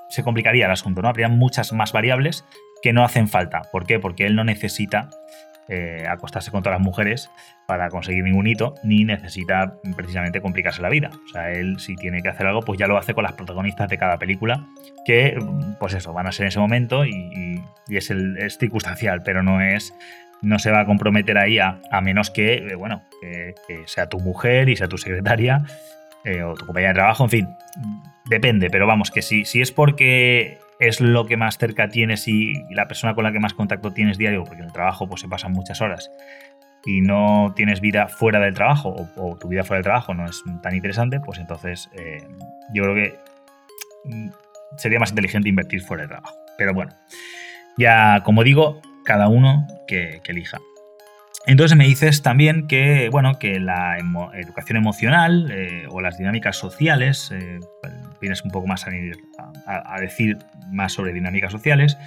se 0.09 0.23
complicaría 0.23 0.65
el 0.65 0.71
asunto, 0.71 1.03
¿no? 1.03 1.09
Habría 1.09 1.29
muchas 1.29 1.71
más 1.71 1.91
variables 1.91 2.43
que 2.81 2.93
no 2.93 3.03
hacen 3.03 3.27
falta. 3.27 3.61
¿Por 3.71 3.85
qué? 3.85 3.99
Porque 3.99 4.25
él 4.25 4.35
no 4.35 4.43
necesita 4.43 5.09
eh, 5.71 6.03
acostarse 6.09 6.49
con 6.49 6.63
todas 6.63 6.79
las 6.79 6.83
mujeres 6.83 7.29
para 7.67 7.89
conseguir 7.89 8.23
ningún 8.23 8.47
hito, 8.47 8.73
ni 8.81 9.05
necesita 9.05 9.75
precisamente 9.95 10.41
complicarse 10.41 10.81
la 10.81 10.89
vida. 10.89 11.11
O 11.25 11.27
sea, 11.31 11.51
él 11.51 11.79
si 11.79 11.95
tiene 11.95 12.23
que 12.23 12.29
hacer 12.29 12.47
algo, 12.47 12.61
pues 12.61 12.79
ya 12.79 12.87
lo 12.87 12.97
hace 12.97 13.13
con 13.13 13.23
las 13.23 13.33
protagonistas 13.33 13.87
de 13.87 13.99
cada 13.99 14.17
película, 14.17 14.65
que 15.05 15.37
pues 15.79 15.93
eso, 15.93 16.11
van 16.11 16.25
a 16.25 16.31
ser 16.31 16.45
en 16.45 16.47
ese 16.47 16.59
momento 16.59 17.05
y, 17.05 17.61
es, 17.87 18.09
el, 18.09 18.49
circunstancial, 18.49 19.21
pero 19.21 19.43
no 19.43 19.61
es 19.61 19.93
no 20.41 20.57
se 20.57 20.71
va 20.71 20.79
a 20.79 20.85
comprometer 20.87 21.37
ahí 21.37 21.59
a, 21.59 21.79
menos 22.01 22.31
que, 22.31 22.55
eh, 22.55 22.75
bueno, 22.75 23.03
que, 23.21 23.53
sea 23.85 24.07
tu 24.07 24.19
mujer 24.19 24.69
y 24.69 24.75
sea 24.75 24.87
tu 24.87 24.97
secretaria 24.97 25.65
eh, 26.23 26.41
o 26.41 26.55
tu 26.55 26.65
compañera 26.65 26.93
de 26.93 26.95
trabajo, 26.95 27.25
en 27.25 27.29
fin, 27.29 27.47
depende, 28.25 28.71
pero 28.71 28.87
vamos, 28.87 29.11
que 29.11 29.21
si, 29.21 29.45
si 29.45 29.61
es 29.61 29.71
porque 29.71 30.57
es 30.79 31.01
lo 31.01 31.25
que 31.25 31.37
más 31.37 31.57
cerca 31.57 31.89
tienes 31.89 32.27
y 32.27 32.53
la 32.71 32.87
persona 32.87 33.13
con 33.13 33.25
la 33.25 33.31
que 33.31 33.39
más 33.39 33.53
contacto 33.53 33.91
tienes 33.91 34.17
diario, 34.17 34.43
porque 34.43 34.61
en 34.61 34.67
el 34.67 34.73
trabajo 34.73 35.07
pues, 35.07 35.21
se 35.21 35.27
pasan 35.27 35.51
muchas 35.51 35.81
horas 35.81 36.09
y 36.85 37.01
no 37.01 37.53
tienes 37.55 37.81
vida 37.81 38.07
fuera 38.07 38.39
del 38.39 38.53
trabajo 38.53 38.95
o, 39.17 39.37
tu 39.37 39.49
vida 39.49 39.63
fuera 39.63 39.79
del 39.79 39.83
trabajo 39.83 40.13
no 40.13 40.25
es 40.25 40.41
tan 40.61 40.75
interesante, 40.75 41.19
pues 41.19 41.39
entonces 41.39 41.89
eh, 41.93 42.23
yo 42.73 42.83
creo 42.83 42.95
que 42.95 43.19
mm, 44.05 44.29
sería 44.77 44.99
más 44.99 45.09
inteligente 45.09 45.49
invertir 45.49 45.81
fuera 45.81 46.03
del 46.03 46.09
trabajo. 46.09 46.35
Pero 46.57 46.73
bueno, 46.73 46.93
ya 47.77 48.21
como 48.23 48.43
digo, 48.43 48.81
cada 49.03 49.27
uno 49.27 49.67
que, 49.87 50.21
elija. 50.25 50.59
Entonces 51.49 51.75
me 51.75 51.85
dices 51.85 52.21
también 52.21 52.67
que, 52.67 53.09
bueno, 53.09 53.39
que 53.39 53.59
la 53.59 53.97
educación 54.35 54.77
emocional 54.77 55.49
eh, 55.51 55.87
o 55.89 55.99
las 55.99 56.19
dinámicas 56.19 56.55
sociales, 56.57 57.31
eh, 57.33 57.59
vienes 58.21 58.43
un 58.43 58.51
poco 58.51 58.67
más 58.67 58.85
a, 58.85 59.99
decir 59.99 60.37
más 60.69 60.93
sobre 60.93 61.11
dinámicas 61.11 61.51
sociales, 61.51 61.97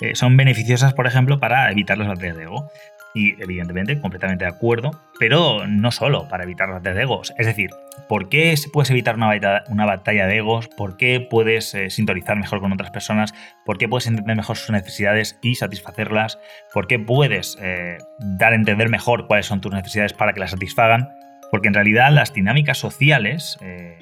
eh, 0.00 0.14
son 0.14 0.36
beneficiosas, 0.36 0.94
por 0.94 1.08
ejemplo, 1.08 1.40
para 1.40 1.72
evitar 1.72 1.98
los 1.98 2.06
ataques 2.06 2.36
de 2.36 2.44
ego. 2.44 2.70
Y 3.16 3.40
evidentemente, 3.40 4.00
completamente 4.00 4.44
de 4.44 4.50
acuerdo, 4.50 4.90
pero 5.20 5.68
no 5.68 5.92
solo 5.92 6.26
para 6.28 6.42
evitar 6.42 6.68
las 6.68 6.82
de 6.82 7.00
egos. 7.00 7.32
Es 7.38 7.46
decir, 7.46 7.70
¿por 8.08 8.28
qué 8.28 8.54
puedes 8.72 8.90
evitar 8.90 9.14
una 9.14 9.28
batalla, 9.28 9.62
una 9.68 9.86
batalla 9.86 10.26
de 10.26 10.38
egos? 10.38 10.68
¿Por 10.68 10.96
qué 10.96 11.20
puedes 11.20 11.72
eh, 11.74 11.90
sintonizar 11.90 12.36
mejor 12.36 12.60
con 12.60 12.72
otras 12.72 12.90
personas? 12.90 13.32
¿Por 13.64 13.78
qué 13.78 13.88
puedes 13.88 14.08
entender 14.08 14.34
mejor 14.36 14.56
sus 14.56 14.70
necesidades 14.70 15.38
y 15.42 15.54
satisfacerlas? 15.54 16.40
¿Por 16.72 16.88
qué 16.88 16.98
puedes 16.98 17.56
eh, 17.62 17.98
dar 18.18 18.52
a 18.52 18.56
entender 18.56 18.88
mejor 18.88 19.28
cuáles 19.28 19.46
son 19.46 19.60
tus 19.60 19.72
necesidades 19.72 20.12
para 20.12 20.32
que 20.32 20.40
las 20.40 20.50
satisfagan? 20.50 21.08
Porque 21.52 21.68
en 21.68 21.74
realidad 21.74 22.10
las 22.10 22.34
dinámicas 22.34 22.78
sociales, 22.78 23.58
eh, 23.62 23.96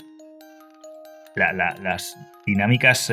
las 1.34 2.16
dinámicas, 2.46 3.12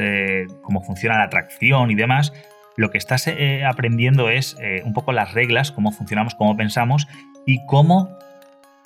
cómo 0.61 0.81
funciona 0.81 1.17
la 1.17 1.23
atracción 1.25 1.91
y 1.91 1.95
demás, 1.95 2.33
lo 2.79 2.91
que 2.91 2.97
estás 2.97 3.27
eh, 3.27 3.65
aprendiendo 3.65 4.29
es 4.29 4.55
eh, 4.61 4.83
un 4.85 4.93
poco 4.93 5.11
las 5.11 5.33
reglas, 5.33 5.73
cómo 5.73 5.91
funcionamos, 5.91 6.33
cómo 6.33 6.55
pensamos 6.55 7.09
y 7.45 7.65
cómo 7.65 8.17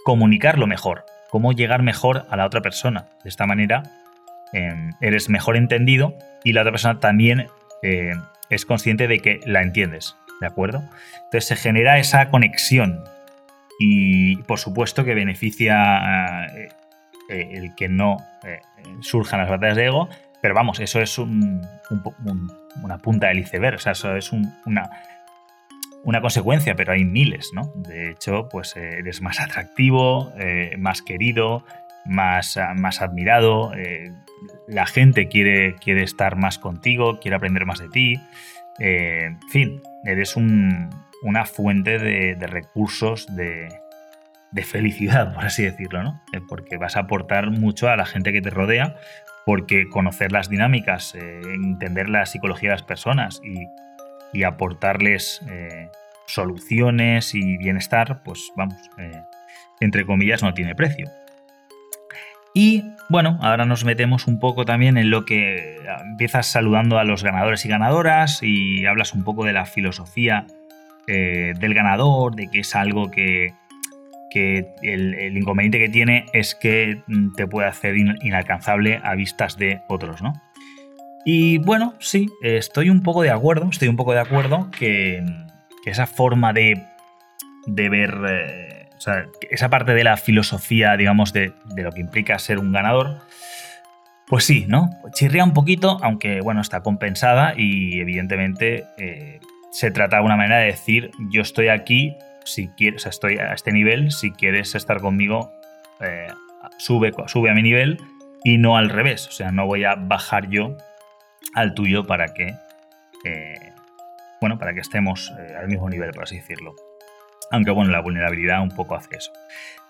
comunicarlo 0.04 0.66
mejor, 0.66 1.06
cómo 1.30 1.52
llegar 1.52 1.84
mejor 1.84 2.26
a 2.32 2.36
la 2.36 2.48
otra 2.48 2.62
persona. 2.62 3.06
De 3.24 3.30
esta 3.30 3.46
manera 3.46 3.84
em, 4.52 4.94
eres 5.00 5.30
mejor 5.30 5.58
entendido 5.58 6.18
y 6.44 6.54
la 6.54 6.62
otra 6.62 6.72
persona 6.72 7.00
también 7.00 7.50
eh, 7.84 8.14
es 8.50 8.66
consciente 8.66 9.08
de 9.08 9.20
que 9.20 9.42
la 9.46 9.62
entiendes, 9.62 10.16
¿de 10.42 10.48
acuerdo? 10.48 10.82
Entonces 11.26 11.46
se 11.46 11.56
genera 11.56 12.00
esa 12.00 12.32
conexión 12.32 13.04
y 13.78 14.38
por 14.38 14.58
supuesto 14.58 15.06
que 15.06 15.14
beneficia 15.14 16.48
el 17.30 17.76
que 17.76 17.90
no 17.90 18.18
surjan 19.02 19.40
las 19.40 19.50
batallas 19.50 19.78
de 19.78 19.86
ego, 19.86 20.10
pero 20.44 20.56
vamos, 20.56 20.82
eso 20.82 21.00
es 21.00 21.18
un, 21.18 21.66
una 22.84 22.98
punta 22.98 23.28
del 23.28 23.40
iceberg, 23.40 23.76
o 23.76 23.80
sea, 23.80 23.94
eso 23.94 24.14
es 24.18 24.34
una, 24.34 24.90
una 26.04 26.20
consecuencia, 26.20 26.76
pero 26.76 26.92
hay 26.92 27.06
miles, 27.06 27.52
¿no? 27.54 27.72
De 27.76 28.12
hecho, 28.12 28.50
pues 28.50 28.76
eh, 28.76 28.98
eres 28.98 29.22
más 29.22 29.40
atractivo, 29.40 30.34
eh, 30.38 30.76
más 30.78 31.02
querido, 31.02 31.66
más, 32.04 32.58
ah, 32.58 32.74
más 32.76 33.02
admirado, 33.02 33.74
eh, 33.74 34.12
la 34.68 34.86
gente 34.86 35.30
quiere, 35.30 35.76
quiere 35.78 36.04
estar 36.04 36.36
más 36.36 36.60
contigo, 36.60 37.22
quiere 37.22 37.38
aprender 37.38 37.66
más 37.66 37.80
de 37.80 37.88
ti, 37.88 38.20
en 38.80 39.40
fin, 39.50 39.82
eres 40.04 40.36
una 40.36 41.46
fuente 41.46 42.00
de, 42.00 42.36
de 42.36 42.48
recursos, 42.48 43.34
de, 43.34 43.70
de 44.54 44.64
felicidad, 44.64 45.34
por 45.36 45.46
así 45.46 45.64
decirlo, 45.64 46.04
¿no? 46.04 46.22
Porque 46.48 46.78
vas 46.78 46.96
a 46.96 47.02
aportar 47.02 47.50
mucho 47.50 47.90
a 47.90 47.98
la 47.98 48.06
gente 48.06 48.32
que 48.32 48.42
te 48.42 48.50
rodea, 48.50 48.96
porque 49.46 49.90
conocer 49.90 50.32
las 50.32 50.50
dinámicas, 50.50 51.16
eh, 51.16 51.42
entender 51.54 52.10
la 52.10 52.26
psicología 52.26 52.70
de 52.70 52.76
las 52.76 52.84
personas 52.84 53.42
y, 53.44 53.68
aportarles 54.44 55.44
eh, 55.48 55.90
soluciones 56.26 57.36
y 57.36 57.56
bienestar, 57.58 58.24
pues 58.24 58.52
vamos, 58.56 58.76
eh, 58.98 59.22
entre 59.80 60.08
comillas, 60.08 60.42
no 60.42 60.56
tiene 60.56 60.74
precio. 60.74 61.08
Y 62.56 62.84
bueno, 63.10 63.38
ahora 63.44 63.66
nos 63.66 63.86
metemos 63.86 64.26
un 64.26 64.40
poco 64.40 64.66
también 64.66 64.98
en 64.98 65.12
lo 65.12 65.26
que 65.26 65.78
empiezas 66.02 66.48
saludando 66.48 66.98
a 66.98 67.04
los 67.04 67.24
ganadores 67.24 67.64
y 67.66 67.70
ganadoras 67.70 68.40
y 68.42 68.88
hablas 68.88 69.14
un 69.14 69.24
poco 69.24 69.46
de 69.46 69.54
la 69.54 69.66
filosofía 69.66 70.48
del 71.06 71.74
ganador, 71.74 72.34
de 72.36 72.50
que 72.50 72.62
es 72.62 72.76
algo 72.76 73.12
que, 73.12 73.54
que 74.34 74.74
el, 74.82 75.38
inconveniente 75.38 75.78
que 75.78 75.90
tiene 75.90 76.25
es 76.34 76.56
que 76.56 77.04
mm, 77.08 77.36
te 77.36 77.46
puede 77.46 77.68
hacer 77.68 77.96
inalcanzable 77.96 79.00
a 79.04 79.13
vistas 79.13 79.58
de 79.58 79.82
otros, 79.88 80.22
¿no? 80.24 80.34
Y 81.25 81.60
bueno, 81.60 81.94
sí, 82.00 82.30
estoy 82.42 82.90
un 82.90 83.02
poco 83.04 83.22
de 83.22 83.30
acuerdo, 83.30 83.70
estoy 83.70 83.88
un 83.88 83.96
poco 83.96 84.13
de 84.13 84.20
acuerdo 84.20 84.70
que, 84.78 85.24
esa 85.86 86.08
forma 86.08 86.54
de, 86.54 86.82
de 87.68 87.90
ver, 87.90 88.18
eh, 88.28 88.90
o 88.98 89.02
sea, 89.02 89.28
esa 89.52 89.70
parte 89.70 89.94
de 89.94 90.04
la 90.04 90.18
filosofía, 90.18 90.98
digamos, 90.98 91.32
de, 91.32 91.54
lo 91.75 91.92
que 91.92 92.02
implica 92.02 92.40
ser 92.40 92.58
un 92.60 92.72
ganador, 92.72 93.20
pues 94.28 94.46
sí, 94.46 94.66
¿no? 94.68 94.90
Chirría 95.13 95.44
un 95.44 95.54
poquito, 95.54 95.98
aunque 96.02 96.42
bueno, 96.42 96.62
está 96.62 96.82
compensada 96.82 97.54
y 97.56 98.00
evidentemente 98.00 98.86
eh, 98.98 99.40
se 99.72 99.92
trata 99.92 100.18
de 100.18 100.24
una 100.24 100.38
manera 100.38 100.60
de 100.60 100.68
decir, 100.68 101.12
yo 101.32 101.42
estoy 101.42 101.68
aquí 101.68 102.16
si 102.46 102.70
quieres, 102.70 103.06
estoy 103.06 103.38
a 103.38 103.54
este 103.54 103.72
nivel, 103.72 104.12
si 104.12 104.32
quieres 104.32 104.76
estar 104.76 105.00
conmigo, 105.00 105.52
eh, 106.02 106.28
sube, 106.78 107.14
sube 107.28 107.50
a 107.50 107.54
mi 107.54 107.62
nivel 107.62 108.00
y 108.44 108.58
no 108.58 108.78
al 108.78 108.90
revés. 108.90 109.28
O 109.28 109.32
sea, 109.32 109.52
no 109.52 109.66
voy 109.66 109.84
a 109.84 109.96
bajar 109.96 110.50
yo 110.50 110.78
al 111.54 111.74
tuyo 111.74 112.06
para 112.06 112.34
que, 112.34 112.56
eh, 113.26 113.74
bueno, 114.41 114.58
para 114.58 114.74
que 114.74 114.82
estemos 114.82 115.32
eh, 115.39 115.56
al 115.56 115.67
mismo 115.67 115.89
nivel, 115.89 116.12
por 116.12 116.24
así 116.24 116.38
decirlo. 116.38 116.76
Aunque 117.52 117.72
bueno, 117.72 117.91
la 117.91 118.02
vulnerabilidad 118.02 118.62
un 118.62 118.72
poco 118.72 118.96
hace 118.96 119.17
eso. 119.17 119.32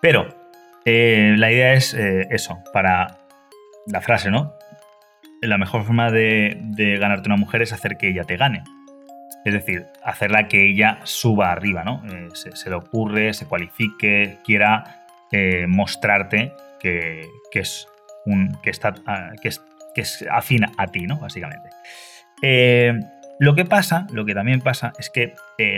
Pero 0.02 0.28
la 0.86 1.50
idea 1.50 1.74
es 1.74 1.94
eso, 1.94 2.60
para 2.74 3.20
la 3.88 4.02
frase, 4.02 4.30
¿no? 4.30 4.54
La 5.42 5.58
mejor 5.58 5.86
forma 5.86 6.12
de 6.12 6.98
ganarte 7.00 7.30
una 7.30 7.38
mujer 7.38 7.62
es 7.62 7.72
hacer 7.72 7.96
que 7.96 8.10
ella 8.10 8.26
te 8.26 8.36
gane. 8.36 8.64
Es 9.46 9.54
decir, 9.54 9.88
hacerla 10.04 10.48
que 10.48 10.70
ella 10.70 11.00
suba 11.04 11.52
arriba, 11.52 11.84
¿no? 11.84 12.02
Eh, 12.10 12.30
se, 12.34 12.70
le 12.70 12.76
ocurre, 12.76 13.34
se 13.34 13.46
cualifique, 13.46 14.38
quiera 14.46 15.06
eh, 15.32 15.66
mostrarte 15.68 16.54
que, 16.80 17.28
es 17.52 17.88
un. 18.26 18.58
que 18.62 18.70
está. 18.70 18.96
Ah, 19.06 19.32
que 19.42 19.50
es, 19.50 19.62
que 19.94 20.02
es 20.02 20.26
afín 20.32 20.66
a 20.78 20.88
ti, 20.88 21.02
¿no? 21.08 21.18
Básicamente. 21.18 21.70
Eh, 22.42 23.00
lo 23.40 23.56
que 23.56 23.66
pasa, 23.66 24.08
lo 24.12 24.26
que 24.26 24.34
también 24.34 24.62
pasa, 24.62 24.94
es 24.98 25.10
que 25.10 25.34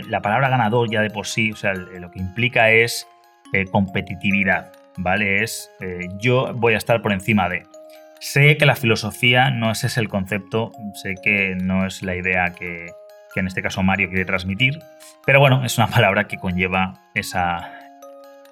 la 0.07 0.21
palabra 0.21 0.49
ganador 0.49 0.89
ya 0.89 1.01
de 1.01 1.09
por 1.09 1.25
sí, 1.25 1.51
o 1.51 1.55
sea, 1.55 1.73
lo 1.73 2.11
que 2.11 2.19
implica 2.19 2.69
es 2.71 3.07
competitividad, 3.71 4.71
¿vale? 4.97 5.43
Es 5.43 5.71
yo 6.19 6.53
voy 6.53 6.73
a 6.73 6.77
estar 6.77 7.01
por 7.01 7.13
encima 7.13 7.49
de. 7.49 7.63
Sé 8.19 8.57
que 8.57 8.65
la 8.65 8.75
filosofía 8.75 9.51
no 9.51 9.71
es 9.71 9.83
ese 9.83 9.99
el 9.99 10.09
concepto, 10.09 10.71
sé 10.93 11.15
que 11.23 11.55
no 11.55 11.85
es 11.85 12.03
la 12.03 12.15
idea 12.15 12.53
que, 12.53 12.87
que 13.35 13.41
en 13.41 13.47
este 13.47 13.61
caso 13.61 13.83
Mario 13.83 14.07
quiere 14.07 14.25
transmitir, 14.25 14.79
pero 15.25 15.39
bueno, 15.39 15.63
es 15.63 15.77
una 15.77 15.87
palabra 15.87 16.27
que 16.27 16.37
conlleva 16.37 16.93
esa, 17.13 17.71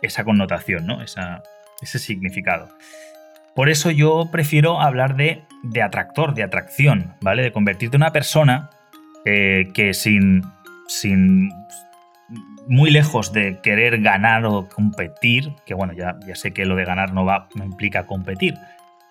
esa 0.02 0.24
connotación, 0.24 0.86
¿no? 0.86 1.02
ese 1.02 2.00
significado. 2.00 2.70
Por 3.56 3.70
eso 3.70 3.90
yo 3.92 4.30
prefiero 4.32 4.82
hablar 4.82 5.16
de, 5.16 5.44
de, 5.64 5.82
atractor, 5.82 6.34
de 6.34 6.44
atracción, 6.44 7.14
¿vale? 7.22 7.44
De 7.44 7.52
convertirte 7.52 7.96
en 7.98 8.02
una 8.02 8.12
persona 8.12 8.70
eh, 9.26 9.70
que 9.74 9.94
sin, 9.94 10.44
sin 10.88 11.50
muy 12.68 12.90
lejos 12.90 13.32
de 13.32 13.60
querer 13.62 14.02
ganar 14.02 14.46
o 14.46 14.68
competir, 14.68 15.54
que 15.66 15.76
bueno, 15.76 15.94
ya, 15.94 16.18
ya 16.26 16.36
sé 16.36 16.52
que 16.52 16.66
lo 16.66 16.76
de 16.76 16.86
ganar 16.86 17.14
no, 17.14 17.26
va, 17.26 17.48
no 17.56 17.64
implica 17.64 18.06
competir 18.06 18.56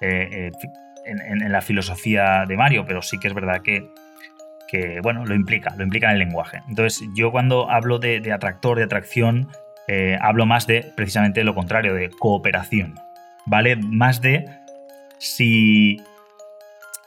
eh, 0.01 0.51
eh, 0.51 0.69
en, 1.05 1.53
la 1.53 1.61
filosofía 1.61 2.45
de 2.47 2.57
Mario, 2.57 2.85
pero 2.87 3.01
sí 3.03 3.19
que 3.19 3.29
es 3.29 3.35
verdad 3.35 3.63
que 3.63 3.89
que, 4.73 5.01
bueno, 5.03 5.27
lo 5.27 5.35
implica, 5.35 5.75
lo 5.77 5.85
implica 5.85 6.07
en 6.07 6.15
el 6.15 6.19
lenguaje. 6.21 6.63
Entonces, 6.67 7.07
yo 7.15 7.31
cuando 7.31 7.71
hablo 7.71 7.99
de, 7.99 8.33
atractor, 8.33 8.79
de 8.79 8.85
atracción, 8.85 9.49
eh, 9.87 10.17
hablo 10.23 10.47
más 10.47 10.67
de 10.67 10.91
precisamente 10.97 11.45
lo 11.45 11.55
contrario, 11.55 11.93
de 11.93 12.09
cooperación, 12.09 12.95
¿vale? 13.45 13.77
Más 13.77 14.23
de 14.23 14.47
si, 15.19 16.01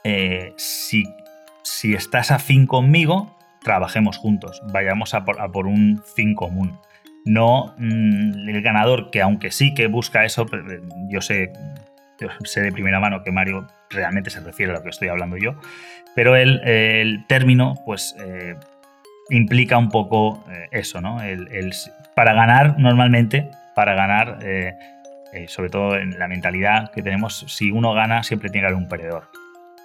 eh, 0.04 0.52
si, 0.56 1.12
si 1.64 1.94
estás 1.94 2.30
afín 2.30 2.68
conmigo, 2.68 3.36
trabajemos 3.64 4.16
juntos, 4.16 4.62
vayamos 4.72 5.12
a 5.14 5.24
por, 5.24 5.66
un 5.66 6.00
fin 6.14 6.36
común. 6.36 6.78
No 7.24 7.74
mm, 7.78 8.48
el 8.48 8.62
ganador 8.62 9.10
que 9.10 9.22
aunque 9.22 9.50
sí 9.50 9.74
que 9.74 9.88
busca 9.88 10.24
eso, 10.24 10.46
eh, 10.52 10.80
yo 11.08 11.20
sé, 11.20 11.52
sé 12.44 12.60
de 12.62 12.72
primera 12.72 13.00
mano 13.00 13.22
que 13.22 13.32
Mario 13.32 13.66
realmente 13.90 14.30
se 14.30 14.40
refiere 14.40 14.72
a 14.72 14.76
lo 14.76 14.82
que 14.82 14.90
estoy 14.90 15.08
hablando 15.08 15.36
yo, 15.36 15.56
pero 16.14 16.34
el, 16.34 17.24
término, 17.28 17.74
pues, 17.84 18.16
eh, 18.18 18.56
implica 19.28 19.76
un 19.76 19.90
poco 19.90 20.44
eh, 20.50 20.68
eso, 20.72 21.00
¿no? 21.00 21.20
El, 21.20 21.72
para 22.14 22.32
ganar, 22.32 22.78
normalmente, 22.78 23.50
para 23.74 23.94
ganar, 23.94 24.38
eh, 24.42 24.74
sobre 25.48 25.68
todo 25.68 25.96
en 25.96 26.18
la 26.18 26.26
mentalidad 26.28 26.90
que 26.90 27.02
tenemos, 27.02 27.44
si 27.48 27.70
uno 27.70 27.92
gana, 27.92 28.22
siempre 28.22 28.48
tiene 28.48 28.62
que 28.62 28.72
haber 28.72 28.82
un 28.82 28.88
perdedor. 28.88 29.28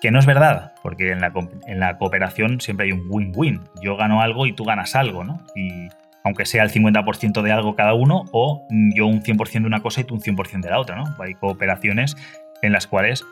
Que 0.01 0.09
no 0.09 0.19
es 0.19 0.25
verdad, 0.25 0.73
porque 0.81 1.11
en 1.11 1.19
la, 1.19 1.33
en 1.67 1.79
la 1.79 1.97
cooperación 1.97 2.61
siempre 2.61 2.85
hay 2.85 2.93
un 2.93 3.05
win-win. 3.09 3.61
Yo 3.81 3.97
gano 3.97 4.21
algo 4.21 4.45
y 4.45 4.53
tú 4.53 4.63
ganas 4.63 4.95
algo, 4.95 5.25
¿no? 5.25 5.41
Y 5.53 5.89
aunque 6.23 6.45
sea 6.45 6.63
el 6.63 6.71
50% 6.71 7.41
de 7.41 7.51
algo 7.51 7.75
cada 7.75 7.93
uno, 7.93 8.25
o 8.31 8.67
yo 8.69 9.07
un 9.07 9.21
100% 9.21 9.61
de 9.61 9.67
una 9.67 9.81
cosa 9.81 10.01
y 10.01 10.03
tú 10.03 10.15
un 10.15 10.21
100% 10.21 10.61
de 10.61 10.69
la 10.69 10.79
otra, 10.79 10.95
¿no? 10.95 11.03
Hay 11.19 11.33
cooperaciones 11.35 12.15
en 12.61 12.71
las 12.71 12.87
cuales, 12.87 13.25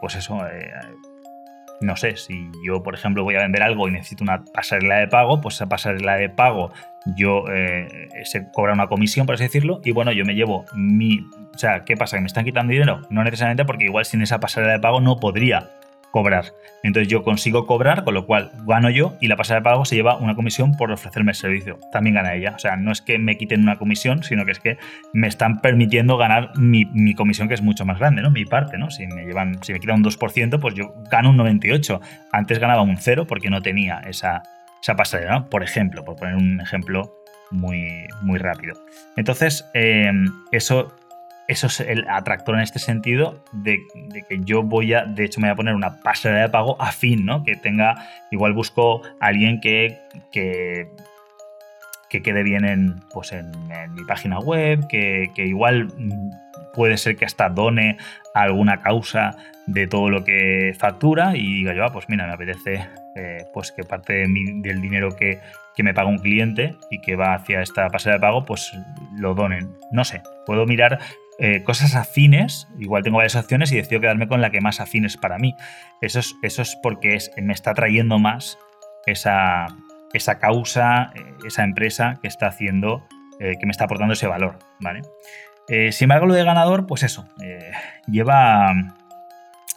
pues 0.00 0.14
eso, 0.16 0.38
no 1.82 1.96
sé, 1.96 2.16
si 2.16 2.50
yo, 2.64 2.82
por 2.82 2.94
ejemplo, 2.94 3.24
voy 3.24 3.34
a 3.34 3.40
vender 3.40 3.62
algo 3.62 3.88
y 3.88 3.92
necesito 3.92 4.24
una 4.24 4.44
pasarela 4.44 4.96
de 4.96 5.08
pago, 5.08 5.40
pues 5.40 5.56
esa 5.56 5.68
pasarela 5.68 6.16
de 6.16 6.28
pago 6.28 6.72
yo 7.16 7.44
eh, 7.52 8.08
se 8.24 8.48
cobra 8.50 8.72
una 8.72 8.86
comisión, 8.86 9.26
por 9.26 9.34
así 9.34 9.44
decirlo, 9.44 9.80
y 9.84 9.90
bueno, 9.90 10.12
yo 10.12 10.24
me 10.24 10.34
llevo 10.34 10.64
mi... 10.74 11.26
O 11.54 11.58
sea, 11.58 11.84
¿qué 11.84 11.96
pasa? 11.96 12.16
¿Que 12.16 12.20
me 12.22 12.26
están 12.26 12.44
quitando 12.44 12.72
dinero? 12.72 13.02
No 13.10 13.24
necesariamente 13.24 13.64
porque 13.64 13.84
igual 13.84 14.04
sin 14.04 14.22
esa 14.22 14.40
pasarela 14.40 14.72
de 14.72 14.78
pago 14.78 15.00
no 15.00 15.16
podría 15.16 15.70
cobrar. 16.12 16.52
Entonces 16.84 17.08
yo 17.08 17.24
consigo 17.24 17.66
cobrar, 17.66 18.04
con 18.04 18.14
lo 18.14 18.26
cual 18.26 18.52
gano 18.66 18.90
yo 18.90 19.16
y 19.20 19.28
la 19.28 19.36
pasada 19.36 19.60
de 19.60 19.64
pago 19.64 19.84
se 19.84 19.96
lleva 19.96 20.18
una 20.18 20.36
comisión 20.36 20.76
por 20.76 20.92
ofrecerme 20.92 21.32
el 21.32 21.36
servicio. 21.36 21.80
También 21.90 22.14
gana 22.14 22.34
ella. 22.34 22.52
O 22.54 22.58
sea, 22.58 22.76
no 22.76 22.92
es 22.92 23.00
que 23.00 23.18
me 23.18 23.36
quiten 23.36 23.62
una 23.62 23.78
comisión, 23.78 24.22
sino 24.22 24.44
que 24.44 24.52
es 24.52 24.60
que 24.60 24.78
me 25.12 25.26
están 25.26 25.60
permitiendo 25.60 26.16
ganar 26.18 26.52
mi, 26.56 27.14
comisión, 27.14 27.48
que 27.48 27.54
es 27.54 27.62
mucho 27.62 27.84
más 27.84 27.98
grande, 27.98 28.22
¿no? 28.22 28.30
Mi 28.30 28.44
parte, 28.44 28.78
¿no? 28.78 28.90
Si 28.90 29.06
me 29.06 29.24
llevan, 29.24 29.62
si 29.62 29.72
me 29.72 29.80
quitan 29.80 29.96
un 29.96 30.04
2%, 30.04 30.60
pues 30.60 30.74
yo 30.74 30.94
gano 31.10 31.30
un 31.30 31.38
98%. 31.38 32.00
Antes 32.30 32.58
ganaba 32.58 32.82
un 32.82 32.98
0 32.98 33.26
porque 33.26 33.48
no 33.48 33.62
tenía 33.62 34.00
esa, 34.06 34.42
esa 34.82 34.94
pasarela, 34.94 35.38
¿no? 35.38 35.48
Por 35.48 35.62
ejemplo, 35.62 36.04
por 36.04 36.16
poner 36.16 36.36
un 36.36 36.60
ejemplo 36.60 37.14
muy, 37.50 38.06
muy 38.20 38.38
rápido. 38.38 38.74
Entonces, 39.16 39.64
eh, 39.74 40.12
eso 40.52 40.94
eso 41.52 41.66
es 41.66 41.80
el 41.80 42.08
atractor 42.08 42.54
en 42.56 42.62
este 42.62 42.78
sentido 42.78 43.44
de, 43.52 43.78
que 44.28 44.40
yo 44.40 44.62
voy 44.62 44.94
a, 44.94 45.04
de 45.04 45.24
hecho 45.24 45.38
me 45.38 45.48
voy 45.48 45.52
a 45.52 45.56
poner 45.56 45.74
una 45.74 46.00
pasarela 46.00 46.42
de 46.42 46.48
pago 46.48 46.80
afín, 46.80 47.26
¿no? 47.26 47.44
Que 47.44 47.56
tenga, 47.56 48.08
igual 48.30 48.54
busco 48.54 49.02
a 49.20 49.26
alguien 49.26 49.60
que, 49.60 50.00
que, 50.32 50.88
quede 52.10 52.42
bien 52.42 52.64
en, 52.64 53.00
pues 53.12 53.32
en, 53.32 53.50
mi 53.94 54.04
página 54.04 54.38
web, 54.38 54.86
que, 54.88 55.30
igual 55.36 55.88
puede 56.74 56.96
ser 56.96 57.16
que 57.16 57.26
hasta 57.26 57.50
done 57.50 57.98
alguna 58.34 58.80
causa 58.80 59.36
de 59.66 59.86
todo 59.86 60.08
lo 60.08 60.24
que 60.24 60.74
factura 60.78 61.36
y 61.36 61.54
diga 61.54 61.74
yo, 61.74 61.84
ah, 61.84 61.92
pues 61.92 62.08
mira, 62.08 62.26
me 62.26 62.32
apetece 62.32 62.86
eh, 63.14 63.44
pues 63.52 63.72
que 63.72 63.84
parte 63.84 64.14
del 64.14 64.80
dinero 64.80 65.14
que, 65.16 65.38
que 65.76 65.82
me 65.82 65.92
paga 65.92 66.08
un 66.08 66.18
cliente 66.18 66.76
y 66.90 67.00
que 67.00 67.16
va 67.16 67.34
hacia 67.34 67.60
esta 67.60 67.88
pasarela 67.88 68.18
de 68.18 68.20
pago, 68.20 68.44
pues 68.44 68.72
lo 69.14 69.34
donen. 69.34 69.70
No 69.90 70.04
sé, 70.04 70.22
puedo 70.46 70.66
mirar 70.66 70.98
eh, 71.38 71.62
cosas 71.64 71.94
afines, 71.94 72.68
igual 72.78 73.02
tengo 73.02 73.16
varias 73.16 73.36
opciones 73.36 73.72
y 73.72 73.76
decido 73.76 74.00
quedarme 74.00 74.28
con 74.28 74.40
la 74.40 74.50
que 74.50 74.60
más 74.60 74.80
afines 74.80 75.16
para 75.16 75.38
mí. 75.38 75.54
Eso 76.00 76.20
es, 76.20 76.36
eso 76.42 76.62
es 76.62 76.76
porque 76.82 77.18
me 77.40 77.52
está 77.52 77.72
trayendo 77.74 78.18
más 78.18 78.58
esa, 79.06 79.66
esa 80.12 80.38
causa, 80.38 81.10
eh, 81.14 81.34
esa 81.46 81.64
empresa 81.64 82.18
que 82.20 82.28
está 82.28 82.48
haciendo, 82.48 83.06
eh, 83.40 83.56
que 83.58 83.66
me 83.66 83.72
está 83.72 83.84
aportando 83.84 84.12
ese 84.12 84.26
valor, 84.26 84.58
¿vale? 84.80 85.02
sin 85.92 86.04
embargo, 86.06 86.26
lo 86.26 86.34
de 86.34 86.44
ganador, 86.44 86.86
pues 86.86 87.02
eso, 87.02 87.26
lleva, 88.06 88.74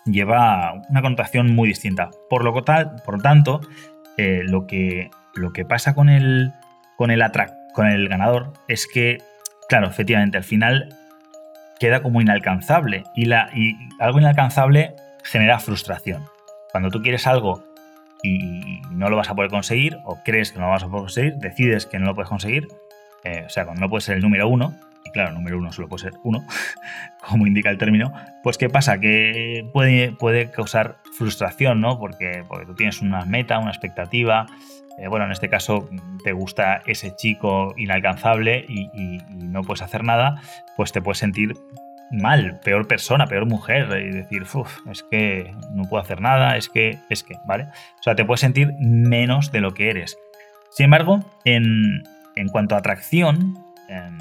lleva 0.03 0.73
una 0.89 1.01
connotación 1.01 1.55
muy 1.55 1.69
distinta. 1.69 2.09
Por 2.29 2.43
lo, 2.43 2.63
tal, 2.63 2.97
por 3.05 3.21
tanto, 3.21 3.61
lo, 4.17 4.67
que, 4.67 5.09
lo 5.35 5.53
que 5.53 5.63
pasa 5.63 5.93
con 5.93 6.09
el, 6.09 6.51
con 6.97 7.11
el, 7.11 7.23
con 7.73 7.87
el 7.87 8.09
ganador 8.09 8.51
es 8.67 8.87
que, 8.87 9.19
claro, 9.69 9.87
efectivamente, 9.87 10.37
al 10.37 10.43
final 10.43 10.89
queda 11.79 12.01
como 12.01 12.21
inalcanzable 12.21 13.03
y, 13.15 13.25
la, 13.25 13.49
y 13.53 13.75
algo 13.99 14.19
inalcanzable 14.19 14.95
genera 15.23 15.59
frustración. 15.59 16.23
Cuando 16.71 16.89
tú 16.89 17.01
quieres 17.01 17.27
algo 17.27 17.63
y 18.23 18.81
no 18.91 19.09
lo 19.09 19.17
vas 19.17 19.29
a 19.29 19.35
poder 19.35 19.49
conseguir 19.49 19.97
o 20.03 20.19
crees 20.23 20.51
que 20.51 20.59
no 20.59 20.65
lo 20.65 20.71
vas 20.71 20.83
a 20.83 20.87
poder 20.87 21.03
conseguir, 21.03 21.35
decides 21.35 21.85
que 21.85 21.99
no 21.99 22.05
lo 22.05 22.15
puedes 22.15 22.29
conseguir, 22.29 22.67
eh, 23.23 23.43
o 23.45 23.49
sea, 23.49 23.65
cuando 23.65 23.81
no 23.81 23.89
puedes 23.89 24.03
ser 24.05 24.17
el 24.17 24.21
número 24.21 24.47
uno, 24.47 24.73
y 25.05 25.11
claro, 25.11 25.31
número 25.31 25.57
uno 25.57 25.71
solo 25.71 25.87
puede 25.87 26.03
ser 26.03 26.13
uno, 26.23 26.45
como 27.29 27.47
indica 27.47 27.69
el 27.69 27.77
término, 27.77 28.11
pues 28.43 28.57
¿qué 28.57 28.69
pasa? 28.69 28.99
Que 28.99 29.69
puede, 29.71 30.11
puede 30.11 30.51
causar 30.51 30.97
frustración, 31.17 31.79
¿no? 31.79 31.99
Porque, 31.99 32.43
porque 32.47 32.65
tú 32.65 32.75
tienes 32.75 33.01
una 33.01 33.25
meta, 33.25 33.59
una 33.59 33.71
expectativa, 33.71 34.47
eh, 34.97 35.07
bueno, 35.07 35.25
en 35.25 35.31
este 35.31 35.49
caso 35.49 35.89
te 36.23 36.31
gusta 36.31 36.81
ese 36.85 37.15
chico 37.15 37.73
inalcanzable 37.77 38.65
y, 38.67 39.19
no 39.29 39.61
puedes 39.61 39.81
hacer 39.81 40.03
nada, 40.03 40.41
pues 40.75 40.91
te 40.91 41.01
puedes 41.01 41.17
sentir 41.17 41.53
mal, 42.11 42.59
peor 42.63 42.87
persona, 42.87 43.25
peor 43.27 43.45
mujer, 43.45 43.87
y 44.01 44.11
decir, 44.11 44.43
es 44.91 45.03
que 45.03 45.53
no 45.71 45.83
puedo 45.83 46.01
hacer 46.01 46.21
nada, 46.21 46.57
es 46.57 46.69
que, 46.69 46.97
es 47.09 47.23
que, 47.23 47.35
¿vale? 47.45 47.67
O 47.99 48.03
sea, 48.03 48.15
te 48.15 48.25
puedes 48.25 48.41
sentir 48.41 48.73
menos 48.79 49.51
de 49.51 49.61
lo 49.61 49.73
que 49.73 49.89
eres. 49.89 50.17
Sin 50.71 50.85
embargo, 50.85 51.19
en, 51.45 52.03
cuanto 52.51 52.75
a 52.75 52.79
atracción, 52.79 53.57
em, 53.87 54.17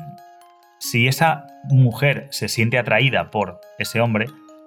si 0.84 1.08
esa 1.08 1.46
mujer 1.64 2.26
se 2.30 2.48
siente 2.48 2.78
atraída 2.78 3.30
por 3.30 3.58
ese 3.78 4.02
hombre, 4.02 4.26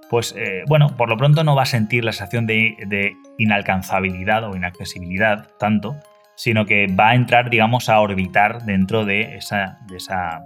pues 0.10 0.34
eh, 0.36 0.64
bueno, 0.68 0.96
por 0.98 1.10
lo 1.10 1.18
pronto 1.18 1.44
no 1.44 1.56
va 1.56 1.62
a 1.62 1.68
sentir 1.68 2.04
la 2.04 2.12
sensación 2.12 2.48
de, 2.48 3.14
inalcanzabilidad 3.38 4.44
o 4.46 4.56
inaccesibilidad 4.56 5.48
tanto, 5.60 5.96
sino 6.36 6.66
que 6.66 6.88
va 6.88 7.10
a 7.10 7.16
entrar, 7.16 7.52
digamos, 7.52 7.88
a 7.88 8.00
orbitar 8.00 8.64
dentro 8.64 9.06
de, 9.06 9.38
esa, 9.38 9.78
de, 9.88 9.98
esa, 9.98 10.44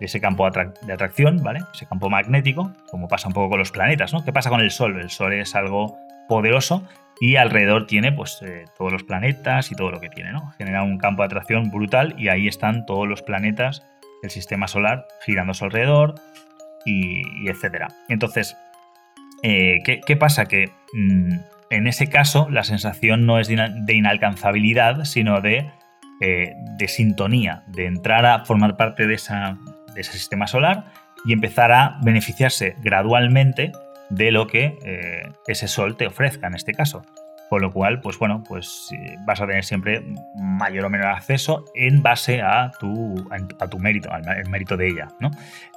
de 0.00 0.06
ese 0.06 0.22
campo 0.22 0.48
de 0.50 0.92
atracción, 0.92 1.42
¿vale? 1.42 1.60
Ese 1.74 1.84
campo 1.84 2.08
magnético, 2.08 2.72
como 2.90 3.08
pasa 3.08 3.28
un 3.28 3.34
poco 3.34 3.50
con 3.50 3.58
los 3.58 3.70
planetas, 3.70 4.14
¿no? 4.14 4.24
¿Qué 4.24 4.32
pasa 4.32 4.48
con 4.48 4.60
el 4.60 4.70
Sol? 4.70 4.98
El 4.98 5.10
Sol 5.10 5.34
es 5.34 5.54
algo 5.54 5.98
poderoso 6.28 6.82
y 7.20 7.36
alrededor 7.36 7.86
tiene 7.86 8.10
pues 8.10 8.40
eh, 8.40 8.64
todos 8.78 8.90
los 8.90 9.02
planetas 9.02 9.70
y 9.70 9.74
todo 9.74 9.90
lo 9.90 10.00
que 10.00 10.08
tiene, 10.08 10.32
¿no? 10.32 10.50
Genera 10.56 10.82
un 10.82 10.96
campo 10.96 11.22
de 11.22 11.26
atracción 11.26 11.70
brutal 11.70 12.14
y 12.16 12.28
ahí 12.28 12.48
están 12.48 12.86
todos 12.86 13.06
los 13.06 13.20
planetas 13.20 13.82
del 14.22 14.30
sistema 14.30 14.68
solar 14.68 15.06
girando 15.24 15.52
a 15.52 15.54
su 15.54 15.64
alrededor 15.64 16.14
y, 16.84 17.48
etcétera. 17.48 17.88
Entonces, 18.08 18.56
eh, 19.42 19.78
¿qué, 19.84 20.16
pasa? 20.16 20.46
Que 20.46 20.70
mm, 20.92 21.38
en 21.70 21.86
ese 21.86 22.08
caso 22.08 22.48
la 22.50 22.64
sensación 22.64 23.26
no 23.26 23.38
es 23.38 23.48
de, 23.48 23.94
inalcanzabilidad, 23.94 25.04
sino 25.04 25.40
de, 25.40 25.70
eh, 26.20 26.54
de, 26.78 26.88
sintonía, 26.88 27.64
de 27.68 27.86
entrar 27.86 28.26
a 28.26 28.44
formar 28.44 28.76
parte 28.76 29.06
de, 29.06 29.14
esa, 29.14 29.58
de, 29.94 30.00
ese 30.00 30.12
sistema 30.12 30.46
solar 30.46 30.92
y 31.24 31.32
empezar 31.32 31.72
a 31.72 31.98
beneficiarse 32.02 32.76
gradualmente 32.82 33.72
de 34.10 34.30
lo 34.30 34.46
que 34.46 34.78
eh, 34.84 35.28
ese 35.46 35.68
sol 35.68 35.96
te 35.96 36.06
ofrezca 36.06 36.46
en 36.46 36.54
este 36.54 36.72
caso. 36.72 37.04
Con 37.48 37.62
lo 37.62 37.72
cual, 37.72 38.00
pues 38.00 38.18
bueno, 38.18 38.44
pues 38.46 38.90
vas 39.24 39.40
a 39.40 39.46
tener 39.46 39.64
siempre 39.64 40.02
mayor 40.34 40.84
o 40.84 40.90
menor 40.90 41.08
acceso 41.08 41.64
en 41.74 42.02
base 42.02 42.42
a 42.42 42.70
tu, 42.78 43.26
a 43.58 43.68
tu 43.68 43.78
mérito, 43.78 44.10
al 44.12 44.46
mérito 44.50 44.76
de 44.76 44.88
ella, 44.88 45.08
¿no? 45.18 45.30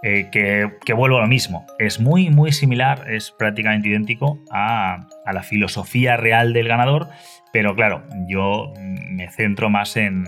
Eh, 0.03 0.29
que, 0.31 0.93
vuelvo 0.93 1.17
a 1.17 1.21
lo 1.21 1.27
mismo. 1.27 1.65
Es 1.79 1.99
muy, 1.99 2.29
muy 2.29 2.51
similar, 2.51 3.09
es 3.09 3.31
prácticamente 3.31 3.87
idéntico 3.87 4.39
a, 4.51 5.07
la 5.31 5.43
filosofía 5.43 6.17
real 6.17 6.51
del 6.51 6.67
ganador, 6.67 7.07
pero 7.53 7.73
claro, 7.75 8.03
yo 8.27 8.73
me 8.79 9.29
centro 9.29 9.69
más 9.69 9.95
en, 9.95 10.25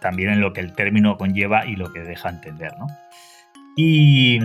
también 0.00 0.30
en 0.30 0.40
lo 0.40 0.52
que 0.52 0.60
el 0.60 0.72
término 0.72 1.18
conlleva 1.18 1.66
y 1.66 1.76
lo 1.76 1.92
que 1.92 2.00
deja 2.00 2.30
entender, 2.30 2.72
¿no? 2.78 2.86
Y, 3.76 4.38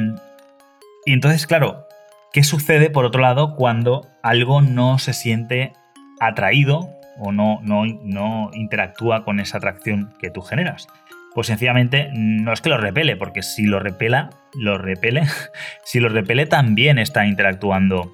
y 1.05 1.13
entonces, 1.13 1.47
claro, 1.47 1.85
¿qué 2.33 2.43
sucede 2.43 2.89
por 2.89 3.05
otro 3.05 3.21
lado 3.21 3.55
cuando 3.55 4.09
algo 4.23 4.61
no 4.61 4.99
se 4.99 5.13
siente 5.13 5.73
atraído 6.19 6.89
o 7.19 7.31
no, 7.31 7.59
no, 7.63 7.85
no 7.85 8.51
interactúa 8.53 9.23
con 9.23 9.39
esa 9.39 9.57
atracción 9.57 10.13
que 10.19 10.29
tú 10.29 10.41
generas. 10.41 10.87
Pues 11.33 11.47
sencillamente 11.47 12.09
no 12.13 12.51
es 12.51 12.61
que 12.61 12.69
lo 12.69 12.77
repele, 12.77 13.15
porque 13.15 13.43
si 13.43 13.63
lo 13.65 13.79
repela, 13.79 14.29
lo 14.53 14.77
repele, 14.77 15.23
si 15.83 15.99
lo 15.99 16.09
repele 16.09 16.45
también 16.45 16.97
está 16.97 17.25
interactuando 17.25 18.11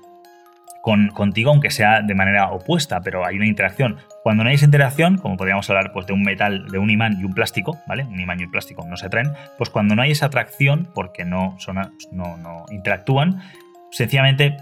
con, 0.81 1.07
contigo, 1.09 1.51
aunque 1.51 1.71
sea 1.71 2.01
de 2.01 2.13
manera 2.13 2.51
opuesta, 2.51 2.99
pero 2.99 3.25
hay 3.25 3.37
una 3.37 3.47
interacción. 3.47 3.99
Cuando 4.21 4.43
no 4.43 4.49
hay 4.49 4.55
esa 4.55 4.65
interacción, 4.65 5.17
como 5.17 5.37
podríamos 5.37 5.69
hablar 5.69 5.93
pues, 5.93 6.05
de 6.05 6.11
un 6.11 6.23
metal, 6.23 6.67
de 6.67 6.77
un 6.77 6.89
imán 6.89 7.17
y 7.21 7.23
un 7.23 7.33
plástico, 7.33 7.77
¿vale? 7.87 8.03
Un 8.03 8.19
imán 8.19 8.41
y 8.41 8.43
un 8.43 8.51
plástico 8.51 8.85
no 8.85 8.97
se 8.97 9.05
atraen, 9.05 9.31
pues 9.57 9.69
cuando 9.69 9.95
no 9.95 10.01
hay 10.01 10.11
esa 10.11 10.25
atracción, 10.25 10.89
porque 10.93 11.23
no, 11.23 11.55
son, 11.59 11.77
no, 12.11 12.35
no 12.35 12.65
interactúan, 12.69 13.41
sencillamente 13.91 14.57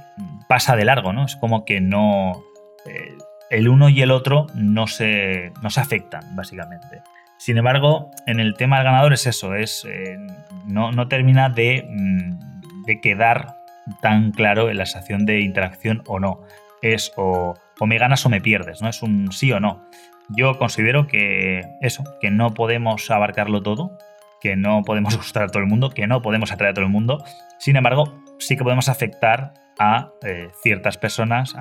pasa 0.47 0.75
de 0.75 0.85
largo, 0.85 1.13
¿no? 1.13 1.25
Es 1.25 1.35
como 1.35 1.65
que 1.65 1.81
no... 1.81 2.43
Eh, 2.85 3.17
el 3.51 3.67
uno 3.67 3.89
y 3.89 4.01
el 4.01 4.11
otro 4.11 4.47
no 4.55 4.87
se, 4.87 5.51
no 5.61 5.69
se 5.69 5.81
afectan, 5.81 6.35
básicamente. 6.35 7.01
Sin 7.37 7.57
embargo, 7.57 8.09
en 8.25 8.39
el 8.39 8.55
tema 8.55 8.77
del 8.77 8.85
ganador 8.85 9.13
es 9.13 9.27
eso, 9.27 9.55
es, 9.55 9.85
eh, 9.85 10.17
no, 10.65 11.07
termina 11.09 11.49
de, 11.49 11.85
mm, 11.87 12.85
de, 12.85 13.01
quedar 13.01 13.57
tan 14.01 14.31
claro 14.31 14.69
en 14.69 14.77
la 14.77 14.85
sensación 14.85 15.25
de 15.25 15.41
interacción 15.41 16.01
o 16.07 16.19
no. 16.19 16.41
Es 16.81 17.11
o, 17.17 17.55
me 17.85 17.97
ganas 17.97 18.25
o 18.25 18.29
me 18.29 18.39
pierdes, 18.39 18.81
¿no? 18.81 18.87
Es 18.87 19.03
un 19.03 19.31
sí 19.33 19.51
o 19.51 19.59
no. 19.59 19.83
Yo 20.29 20.57
considero 20.57 21.07
que 21.07 21.65
eso, 21.81 22.03
que 22.21 22.31
no 22.31 22.53
podemos 22.53 23.11
abarcarlo 23.11 23.61
todo, 23.61 23.97
que 24.39 24.55
no 24.55 24.83
podemos 24.83 25.17
gustar 25.17 25.43
a 25.43 25.47
todo 25.47 25.61
el 25.61 25.67
mundo, 25.67 25.89
que 25.89 26.07
no 26.07 26.21
podemos 26.21 26.53
atraer 26.53 26.71
a 26.71 26.73
todo 26.75 26.85
el 26.85 26.91
mundo. 26.91 27.21
Sin 27.59 27.75
embargo, 27.75 28.23
sí 28.39 28.55
que 28.55 28.63
podemos 28.63 28.87
afectar 28.87 29.53
a 29.81 30.13
eh, 30.21 30.51
ciertas 30.61 30.99
personas, 30.99 31.55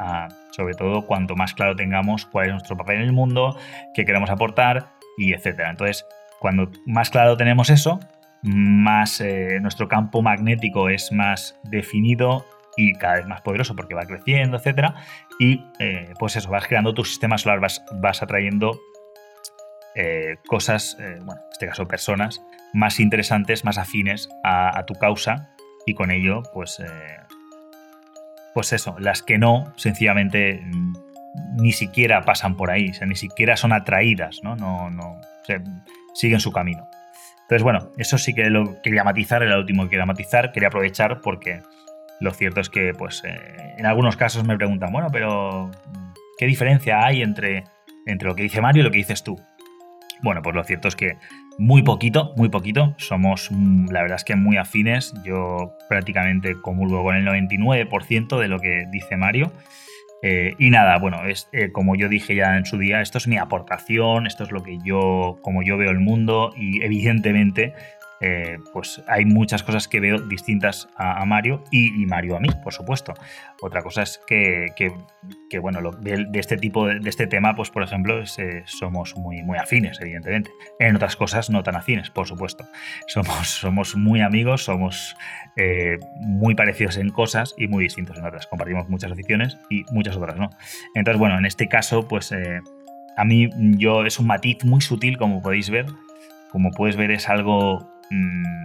sobre 0.50 0.74
todo 0.74 1.06
cuanto 1.06 1.36
más 1.36 1.54
claro 1.54 1.74
tengamos 1.74 2.26
cuál 2.26 2.48
es 2.48 2.52
nuestro 2.52 2.76
papel 2.76 2.96
en 2.96 3.02
el 3.02 3.12
mundo, 3.12 3.56
qué 3.94 4.04
queremos 4.04 4.28
aportar 4.28 4.90
y 5.16 5.32
etcétera. 5.32 5.70
Entonces, 5.70 6.04
cuando 6.38 6.70
más 6.84 7.08
claro 7.08 7.38
tenemos 7.38 7.70
eso, 7.70 7.98
más 8.42 9.22
eh, 9.22 9.58
nuestro 9.62 9.88
campo 9.88 10.20
magnético 10.20 10.90
es 10.90 11.12
más 11.12 11.58
definido 11.64 12.44
y 12.76 12.92
cada 12.92 13.16
vez 13.16 13.26
más 13.26 13.40
poderoso 13.40 13.74
porque 13.74 13.94
va 13.94 14.04
creciendo, 14.04 14.58
etcétera. 14.58 14.96
Y 15.38 15.64
eh, 15.78 16.12
pues 16.18 16.36
eso, 16.36 16.50
vas 16.50 16.66
creando 16.66 16.92
tu 16.92 17.04
sistema 17.04 17.38
solar, 17.38 17.58
vas, 17.60 17.82
vas 17.94 18.22
atrayendo 18.22 18.78
cosas, 20.46 20.96
bueno, 20.98 21.42
en 21.42 21.52
este 21.52 21.66
caso 21.66 21.86
personas, 21.86 22.40
más 22.72 23.00
interesantes, 23.00 23.64
más 23.64 23.76
afines 23.76 24.30
a, 24.44 24.78
a 24.78 24.86
tu 24.86 24.94
causa 24.94 25.50
y 25.84 25.94
con 25.94 26.10
ello, 26.10 26.42
pues 26.54 26.80
pues 28.54 28.72
eso, 28.72 28.96
las 28.98 29.22
que 29.22 29.38
no, 29.38 29.72
sencillamente 29.76 30.62
mm, 30.64 30.92
ni 31.56 31.72
siquiera 31.72 32.22
pasan 32.22 32.56
por 32.56 32.70
ahí, 32.70 32.90
o 32.90 32.94
sea, 32.94 33.06
ni 33.06 33.16
siquiera 33.16 33.56
son 33.56 33.72
atraídas, 33.72 34.40
¿no? 34.42 34.56
No, 34.56 34.90
no, 34.90 35.12
o 35.12 35.44
sea, 35.44 35.62
siguen 36.14 36.40
su 36.40 36.52
camino. 36.52 36.88
Entonces, 37.42 37.62
bueno, 37.62 37.90
eso 37.98 38.18
sí 38.18 38.32
que 38.32 38.48
lo 38.48 38.80
quería 38.82 39.04
matizar, 39.04 39.42
era 39.42 39.54
lo 39.54 39.60
último 39.60 39.84
que 39.84 39.90
quería 39.90 40.06
matizar, 40.06 40.52
quería 40.52 40.68
aprovechar 40.68 41.20
porque 41.20 41.62
lo 42.20 42.32
cierto 42.32 42.60
es 42.60 42.68
que, 42.68 42.92
pues, 42.94 43.22
eh, 43.24 43.74
en 43.76 43.86
algunos 43.86 44.16
casos 44.16 44.44
me 44.44 44.56
preguntan, 44.56 44.92
bueno, 44.92 45.08
pero 45.10 45.70
¿qué 46.38 46.46
diferencia 46.46 47.04
hay 47.04 47.22
entre, 47.22 47.64
entre 48.06 48.28
lo 48.28 48.34
que 48.34 48.42
dice 48.42 48.60
Mario 48.60 48.82
y 48.82 48.84
lo 48.84 48.90
que 48.90 48.98
dices 48.98 49.24
tú? 49.24 49.36
Bueno, 50.22 50.42
pues 50.42 50.54
lo 50.54 50.62
cierto 50.64 50.88
es 50.88 50.96
que 50.96 51.16
muy 51.58 51.82
poquito, 51.82 52.32
muy 52.36 52.48
poquito. 52.48 52.94
Somos, 52.98 53.48
mm, 53.50 53.90
la 53.90 54.02
verdad 54.02 54.16
es 54.16 54.24
que 54.24 54.36
muy 54.36 54.56
afines. 54.56 55.14
Yo 55.24 55.76
prácticamente 55.88 56.54
comulgo 56.60 57.02
con 57.02 57.16
el 57.16 57.24
99% 57.24 58.38
de 58.38 58.48
lo 58.48 58.58
que 58.58 58.86
dice 58.90 59.16
Mario. 59.16 59.52
Eh, 60.22 60.54
y 60.58 60.70
nada, 60.70 60.98
bueno, 60.98 61.24
es, 61.26 61.48
eh, 61.52 61.72
como 61.72 61.96
yo 61.96 62.08
dije 62.08 62.34
ya 62.34 62.56
en 62.56 62.66
su 62.66 62.76
día, 62.78 63.00
esto 63.00 63.18
es 63.18 63.26
mi 63.26 63.38
aportación, 63.38 64.26
esto 64.26 64.44
es 64.44 64.52
lo 64.52 64.62
que 64.62 64.78
yo, 64.84 65.38
como 65.40 65.62
yo 65.62 65.78
veo 65.78 65.90
el 65.90 66.00
mundo 66.00 66.52
y 66.56 66.82
evidentemente 66.82 67.72
eh, 68.22 68.58
pues 68.74 69.02
hay 69.06 69.24
muchas 69.24 69.62
cosas 69.62 69.88
que 69.88 69.98
veo 69.98 70.18
distintas 70.18 70.88
a, 70.96 71.24
Mario 71.24 71.64
y, 71.70 72.04
Mario 72.04 72.36
a 72.36 72.40
mí, 72.40 72.48
por 72.62 72.74
supuesto. 72.74 73.14
Otra 73.62 73.82
cosa 73.82 74.02
es 74.02 74.20
que, 74.26 74.68
bueno, 75.60 75.90
de, 75.92 76.28
este 76.34 76.58
tipo 76.58 76.86
de, 76.86 77.08
este 77.08 77.26
tema, 77.26 77.56
pues 77.56 77.70
por 77.70 77.82
ejemplo, 77.82 78.22
eh, 78.22 78.62
somos 78.66 79.16
muy, 79.16 79.42
muy 79.42 79.56
afines, 79.56 80.00
evidentemente. 80.00 80.50
En 80.78 80.96
otras 80.96 81.16
cosas 81.16 81.48
no 81.48 81.62
tan 81.62 81.76
afines, 81.76 82.10
por 82.10 82.26
supuesto. 82.26 82.64
Somos, 83.06 83.48
somos 83.48 83.96
muy 83.96 84.20
amigos, 84.20 84.64
somos 84.64 85.16
eh, 85.56 85.98
muy 86.20 86.54
parecidos 86.54 86.96
en 86.96 87.10
cosas 87.10 87.54
y 87.56 87.66
muy 87.68 87.84
distintos 87.84 88.18
en 88.18 88.24
otras. 88.24 88.46
Compartimos 88.46 88.88
muchas 88.88 89.10
aficiones 89.12 89.58
y 89.68 89.84
muchas 89.90 90.16
otras 90.16 90.36
no. 90.36 90.50
Entonces, 90.94 91.18
bueno, 91.18 91.38
en 91.38 91.46
este 91.46 91.68
caso, 91.68 92.06
pues 92.06 92.32
a 93.16 93.24
mí 93.24 93.50
yo 93.78 94.04
es 94.04 94.18
un 94.18 94.26
matiz 94.26 94.64
muy 94.64 94.80
sutil, 94.80 95.18
como 95.18 95.42
podéis 95.42 95.70
ver. 95.70 95.86
Como 96.50 96.70
puedes 96.70 96.96
ver, 96.96 97.10
es 97.10 97.28
algo 97.28 97.90
Mm, 98.10 98.62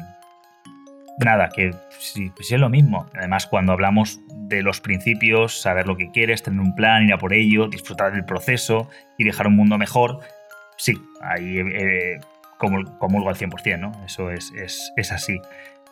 nada, 1.19 1.49
que 1.49 1.73
sí, 1.99 2.31
pues 2.35 2.51
es 2.51 2.59
lo 2.59 2.69
mismo. 2.69 3.07
Además, 3.13 3.47
cuando 3.47 3.71
hablamos 3.71 4.19
de 4.33 4.61
los 4.61 4.81
principios, 4.81 5.59
saber 5.59 5.87
lo 5.87 5.97
que 5.97 6.11
quieres, 6.11 6.43
tener 6.43 6.59
un 6.59 6.75
plan, 6.75 7.03
ir 7.03 7.13
a 7.13 7.17
por 7.17 7.33
ello, 7.33 7.67
disfrutar 7.67 8.13
del 8.13 8.25
proceso 8.25 8.89
y 9.17 9.23
dejar 9.23 9.47
un 9.47 9.55
mundo 9.55 9.77
mejor, 9.77 10.19
sí, 10.77 10.93
ahí 11.21 11.59
eh, 11.59 12.19
comulgo 12.57 13.29
al 13.29 13.35
100%, 13.35 13.79
¿no? 13.79 13.91
Eso 14.05 14.31
es, 14.31 14.51
es, 14.55 15.11
así. 15.11 15.39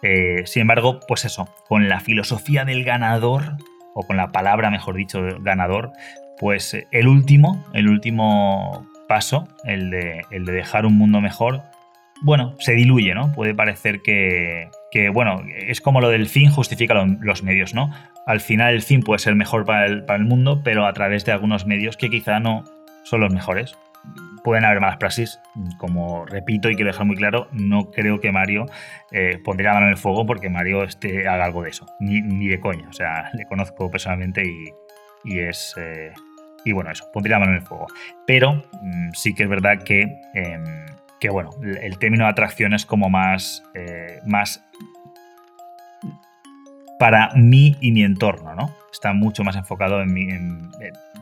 Eh, 0.01 0.43
sin 0.45 0.61
embargo, 0.61 0.99
pues 1.07 1.25
eso, 1.25 1.47
con 1.67 1.87
la 1.87 1.99
filosofía 1.99 2.65
del 2.65 2.83
ganador, 2.83 3.57
o 3.95 4.03
con 4.03 4.17
la 4.17 4.31
palabra, 4.31 4.71
mejor 4.71 4.95
dicho, 4.95 5.21
ganador, 5.39 5.91
pues 6.39 6.75
el 6.91 7.07
último, 7.07 7.63
el 7.73 7.87
último 7.87 8.89
paso, 9.07 9.47
el 9.63 9.91
de, 9.91 10.23
el 10.31 10.45
de 10.45 10.51
dejar 10.51 10.85
un 10.85 10.97
mundo 10.97 11.21
mejor, 11.21 11.63
bueno, 12.21 12.55
se 12.59 12.73
diluye, 12.73 13.13
¿no? 13.13 13.31
Puede 13.33 13.53
parecer 13.53 14.01
que, 14.01 14.69
bueno, 15.13 15.43
es 15.67 15.81
como 15.81 16.01
lo 16.01 16.09
del 16.09 16.27
fin 16.27 16.49
justifica 16.49 16.93
los 16.93 17.43
medios, 17.43 17.73
¿no? 17.73 17.91
Al 18.25 18.39
final 18.39 18.73
el 18.73 18.81
fin 18.81 19.01
puede 19.01 19.19
ser 19.19 19.35
mejor 19.35 19.65
para 19.65 19.85
el, 19.85 20.05
para 20.05 20.19
el 20.19 20.25
mundo, 20.25 20.61
pero 20.63 20.85
a 20.85 20.93
través 20.93 21.25
de 21.25 21.31
algunos 21.31 21.65
medios 21.65 21.97
que 21.97 22.09
quizá 22.09 22.39
no 22.39 22.63
son 23.03 23.21
los 23.21 23.33
mejores. 23.33 23.77
Pueden 24.43 24.65
haber 24.65 24.81
malas 24.81 24.97
praxis, 24.97 25.39
como 25.77 26.25
repito 26.25 26.69
y 26.69 26.75
quiero 26.75 26.91
dejar 26.91 27.05
muy 27.05 27.15
claro, 27.15 27.47
no 27.53 27.91
creo 27.91 28.19
que 28.19 28.33
Mario 28.33 28.65
eh, 29.11 29.39
pondría 29.43 29.73
mano 29.73 29.85
en 29.85 29.93
el 29.93 29.97
fuego 29.97 30.25
porque 30.25 30.49
Mario 30.49 30.83
este, 30.83 31.27
haga 31.27 31.45
algo 31.45 31.63
de 31.63 31.69
eso, 31.69 31.85
ni, 31.99 32.47
de 32.47 32.59
coña. 32.59 32.87
O 32.89 32.93
sea, 32.93 33.29
le 33.33 33.45
conozco 33.45 33.89
personalmente 33.89 34.43
y, 35.23 35.39
es... 35.39 35.75
Eh, 35.77 36.11
y 36.65 36.71
bueno, 36.71 36.91
eso, 36.91 37.05
pondría 37.11 37.35
la 37.35 37.39
mano 37.41 37.51
en 37.53 37.59
el 37.59 37.65
fuego. 37.65 37.87
Pero 38.25 38.63
mm, 38.81 39.11
sí 39.13 39.33
que 39.33 39.43
es 39.43 39.49
verdad 39.49 39.83
que 39.83 40.01
em, 40.33 40.85
que 41.23 41.29
bueno, 41.29 41.51
el 41.81 41.97
término 41.99 42.25
de 42.25 42.31
atracción 42.31 42.73
es 42.73 42.85
como 42.85 43.09
más, 43.09 43.63
eh, 43.75 44.19
más 44.25 44.61
para 46.99 47.29
mí 47.33 47.77
y 47.79 47.93
mi 47.93 48.03
entorno, 48.03 48.53
¿no? 48.55 48.75
Está 48.91 49.13
mucho 49.13 49.45
más 49.45 49.55
enfocado 49.55 50.01
en, 50.01 50.13
mi, 50.13 50.27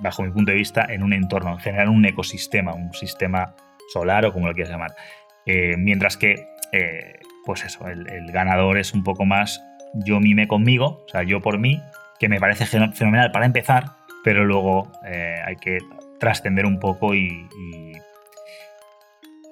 bajo 0.01 0.23
mi 0.23 0.31
punto 0.31 0.49
de 0.49 0.57
vista, 0.57 0.87
en 0.89 1.03
un 1.03 1.13
entorno, 1.13 1.51
en 1.51 1.59
general 1.59 1.89
un 1.89 2.03
ecosistema, 2.03 2.73
un 2.73 2.91
sistema 2.93 3.53
solar 3.93 4.25
o 4.25 4.33
como 4.33 4.47
lo 4.47 4.55
quieras 4.55 4.71
llamar. 4.71 4.95
Eh, 5.45 5.75
mientras 5.77 6.17
que, 6.17 6.47
eh, 6.71 7.19
pues 7.45 7.63
eso, 7.63 7.87
el, 7.87 8.31
ganador 8.31 8.79
es 8.79 8.95
un 8.95 9.03
poco 9.03 9.25
más 9.25 9.63
yo 9.93 10.19
mime 10.19 10.47
conmigo, 10.47 11.03
o 11.05 11.09
sea, 11.09 11.21
yo 11.21 11.41
por 11.41 11.59
mí, 11.59 11.79
que 12.19 12.27
me 12.27 12.39
parece 12.39 12.65
fenomenal 12.65 13.31
para 13.31 13.45
empezar, 13.45 13.91
pero 14.23 14.45
luego 14.45 14.91
hay 15.45 15.57
que 15.57 15.77
trascender 16.19 16.65
un 16.65 16.79
poco 16.79 17.13
y 17.13 17.45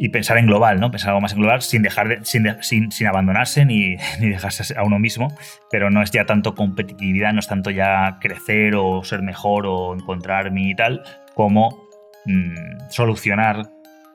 pensar 0.07 0.37
en 0.37 0.47
global, 0.47 0.79
¿no? 0.79 0.91
Pensar 0.91 1.09
algo 1.09 1.19
más 1.19 1.33
en 1.33 1.39
global 1.39 1.61
sin 1.61 1.81
dejar 1.81 2.07
de, 2.07 2.19
sin, 2.23 2.89
sin, 2.89 3.07
abandonarse 3.07 3.65
ni, 3.65 3.97
ni, 4.21 4.29
dejarse 4.29 4.73
a 4.77 4.83
uno 4.83 4.97
mismo, 4.97 5.27
pero 5.69 5.89
no 5.89 6.01
es 6.01 6.11
ya 6.11 6.25
tanto 6.25 6.55
competitividad, 6.55 7.33
no 7.33 7.41
es 7.41 7.47
tanto 7.47 7.69
ya 7.69 8.17
crecer 8.21 8.75
o 8.75 9.03
ser 9.03 9.21
mejor 9.21 9.65
o 9.67 9.93
encontrar 9.93 10.51
mi 10.51 10.71
y 10.71 10.75
tal, 10.75 11.03
como 11.35 11.83
mm, 12.25 12.89
solucionar 12.89 13.69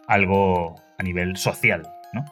algo 0.07 0.77
a 0.99 1.03
nivel 1.03 1.37
social, 1.37 1.83
¿no? 2.15 2.25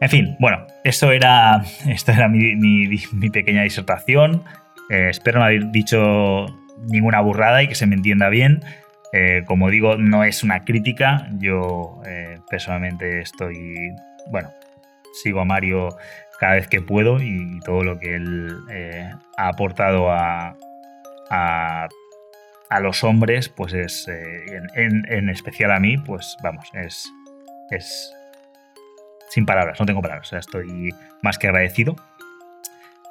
En 0.00 0.10
fin, 0.10 0.36
bueno, 0.38 0.66
eso 0.84 1.10
era, 1.12 1.62
esto 1.88 2.12
era 2.12 2.28
mi, 2.28 2.56
mi, 2.56 3.30
pequeña 3.30 3.62
disertación. 3.62 4.44
Eh, 4.90 5.08
espero 5.10 5.38
no 5.38 5.46
haber 5.46 5.70
dicho 5.70 6.46
ninguna 6.88 7.20
burrada 7.20 7.62
y 7.62 7.68
que 7.68 7.74
se 7.74 7.86
me 7.86 7.94
entienda 7.94 8.28
bien. 8.28 8.60
Eh, 9.12 9.44
como 9.46 9.70
digo, 9.70 9.96
no 9.96 10.24
es 10.24 10.42
una 10.42 10.64
crítica. 10.64 11.28
Yo 11.38 12.00
eh, 12.06 12.38
personalmente 12.48 13.20
estoy, 13.20 13.94
bueno, 14.30 14.50
sigo 15.22 15.40
a 15.40 15.44
Mario 15.44 15.88
cada 16.38 16.54
vez 16.54 16.68
que 16.68 16.82
puedo 16.82 17.22
y 17.22 17.60
todo 17.60 17.82
lo 17.82 17.98
que 17.98 18.16
él 18.16 18.58
eh, 18.70 19.10
ha 19.36 19.48
aportado 19.48 20.10
a, 20.10 20.56
a, 21.30 21.88
los 22.80 23.04
hombres, 23.04 23.48
pues 23.48 23.72
es, 23.72 24.06
en, 24.08 25.30
especial 25.30 25.72
a 25.72 25.80
mí, 25.80 25.96
pues 25.96 26.36
vamos, 26.42 26.68
es, 26.74 27.10
es 27.70 28.12
sin 29.30 29.46
palabras, 29.46 29.80
no 29.80 29.86
tengo 29.86 30.02
palabras, 30.02 30.28
o 30.28 30.30
sea, 30.30 30.40
estoy 30.40 30.94
más 31.22 31.38
que 31.38 31.46
agradecido. 31.46 31.96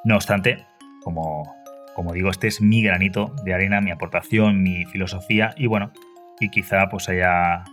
No 0.04 0.14
obstante, 0.14 0.64
como 1.02 1.55
como 1.96 2.12
digo, 2.12 2.28
este 2.28 2.46
es 2.46 2.60
mi 2.60 2.82
granito 2.82 3.34
de 3.42 3.54
arena, 3.54 3.80
mi 3.80 3.90
aportación, 3.90 4.62
mi 4.62 4.84
filosofía 4.84 5.54
y 5.56 5.66
bueno, 5.66 5.92
y 6.38 6.50
quizá 6.50 6.90
pues 6.90 7.08
haya 7.08 7.64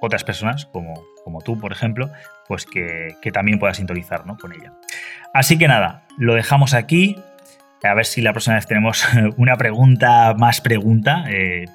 otras 0.00 0.24
personas 0.24 0.66
como, 0.66 0.92
como 1.22 1.40
tú, 1.40 1.56
por 1.60 1.70
ejemplo, 1.70 2.10
pues 2.48 2.66
que, 2.66 3.14
también 3.32 3.60
puedas 3.60 3.76
sintonizar 3.76 4.26
¿no? 4.26 4.36
con 4.36 4.52
ella. 4.52 4.72
Así 5.32 5.56
que 5.56 5.68
nada, 5.68 6.02
lo 6.18 6.34
dejamos 6.34 6.74
aquí. 6.74 7.16
A 7.84 7.92
ver 7.92 8.06
si 8.06 8.22
la 8.22 8.32
próxima 8.32 8.56
vez 8.56 8.66
tenemos 8.66 9.06
una 9.36 9.56
pregunta 9.56 10.34
más 10.34 10.60
pregunta. 10.60 11.24
Eh, 11.28 11.66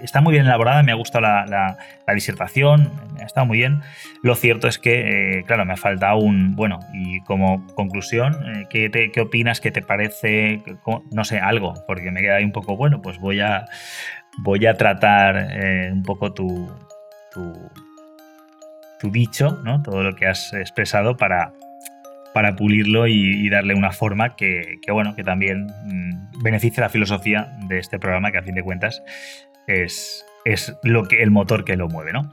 está, 0.00 0.20
muy 0.20 0.32
bien 0.32 0.46
elaborada, 0.46 0.82
me 0.82 0.92
ha 0.92 0.94
gustado 0.94 1.22
la, 1.22 1.76
disertación, 2.14 2.90
ha 3.20 3.24
estado 3.24 3.46
muy 3.46 3.58
bien. 3.58 3.80
Lo 4.22 4.34
cierto 4.36 4.68
es 4.68 4.78
que, 4.78 5.38
eh, 5.38 5.44
claro, 5.44 5.64
me 5.64 5.76
falta 5.76 6.14
un, 6.14 6.54
bueno, 6.54 6.80
y 6.92 7.20
como 7.22 7.66
conclusión, 7.74 8.36
eh, 8.46 8.66
¿qué, 8.70 9.10
¿qué, 9.12 9.20
opinas? 9.20 9.60
¿Qué 9.60 9.70
te 9.70 9.82
parece? 9.82 10.62
No 11.10 11.24
sé, 11.24 11.38
algo, 11.38 11.74
porque 11.86 12.10
me 12.10 12.20
queda 12.20 12.36
ahí 12.36 12.44
un 12.44 12.52
poco, 12.52 12.76
bueno, 12.76 13.02
pues 13.02 13.18
voy 13.18 13.40
a, 13.40 13.66
voy 14.38 14.66
a 14.66 14.74
tratar 14.74 15.48
un 15.92 16.02
poco 16.02 16.32
tu, 16.32 16.70
tu, 17.32 17.70
tu 19.00 19.10
dicho, 19.10 19.60
¿no? 19.64 19.82
todo 19.82 20.02
lo 20.02 20.14
que 20.14 20.26
has 20.26 20.52
expresado 20.52 21.16
para 21.16 21.52
para 22.34 22.56
pulirlo 22.56 23.06
y, 23.06 23.48
darle 23.48 23.74
una 23.74 23.92
forma 23.92 24.36
que, 24.36 24.78
bueno, 24.88 25.14
que 25.14 25.24
también 25.24 25.66
mm, 25.66 26.42
beneficie 26.42 26.80
la 26.80 26.88
filosofía 26.88 27.56
de 27.68 27.78
este 27.78 27.98
programa, 27.98 28.30
que 28.30 28.38
a 28.38 28.42
fin 28.42 28.54
de 28.54 28.62
cuentas 28.62 29.02
es, 29.66 30.24
es 30.44 30.74
lo 30.82 31.04
que, 31.04 31.22
el 31.22 31.30
motor 31.30 31.64
que 31.64 31.76
lo 31.76 31.88
mueve, 31.88 32.12
¿no? 32.12 32.30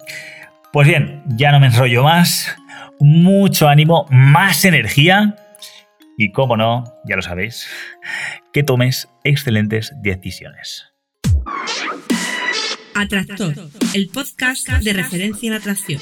Pues 0.71 0.87
bien, 0.87 1.23
ya 1.27 1.51
no 1.51 1.59
me 1.59 1.67
enrollo 1.67 2.03
más. 2.03 2.55
Mucho 2.99 3.67
ánimo, 3.67 4.05
más 4.09 4.65
energía. 4.65 5.35
Y 6.17 6.31
como 6.31 6.57
no, 6.57 6.83
ya 7.05 7.15
lo 7.15 7.21
sabéis, 7.21 7.67
que 8.51 8.63
tomes 8.63 9.07
excelentes 9.23 9.93
decisiones. 10.01 10.85
Atractor, 12.95 13.53
el 13.93 14.09
podcast 14.09 14.67
de 14.67 14.93
referencia 14.93 15.47
en 15.47 15.53
atracción 15.53 16.01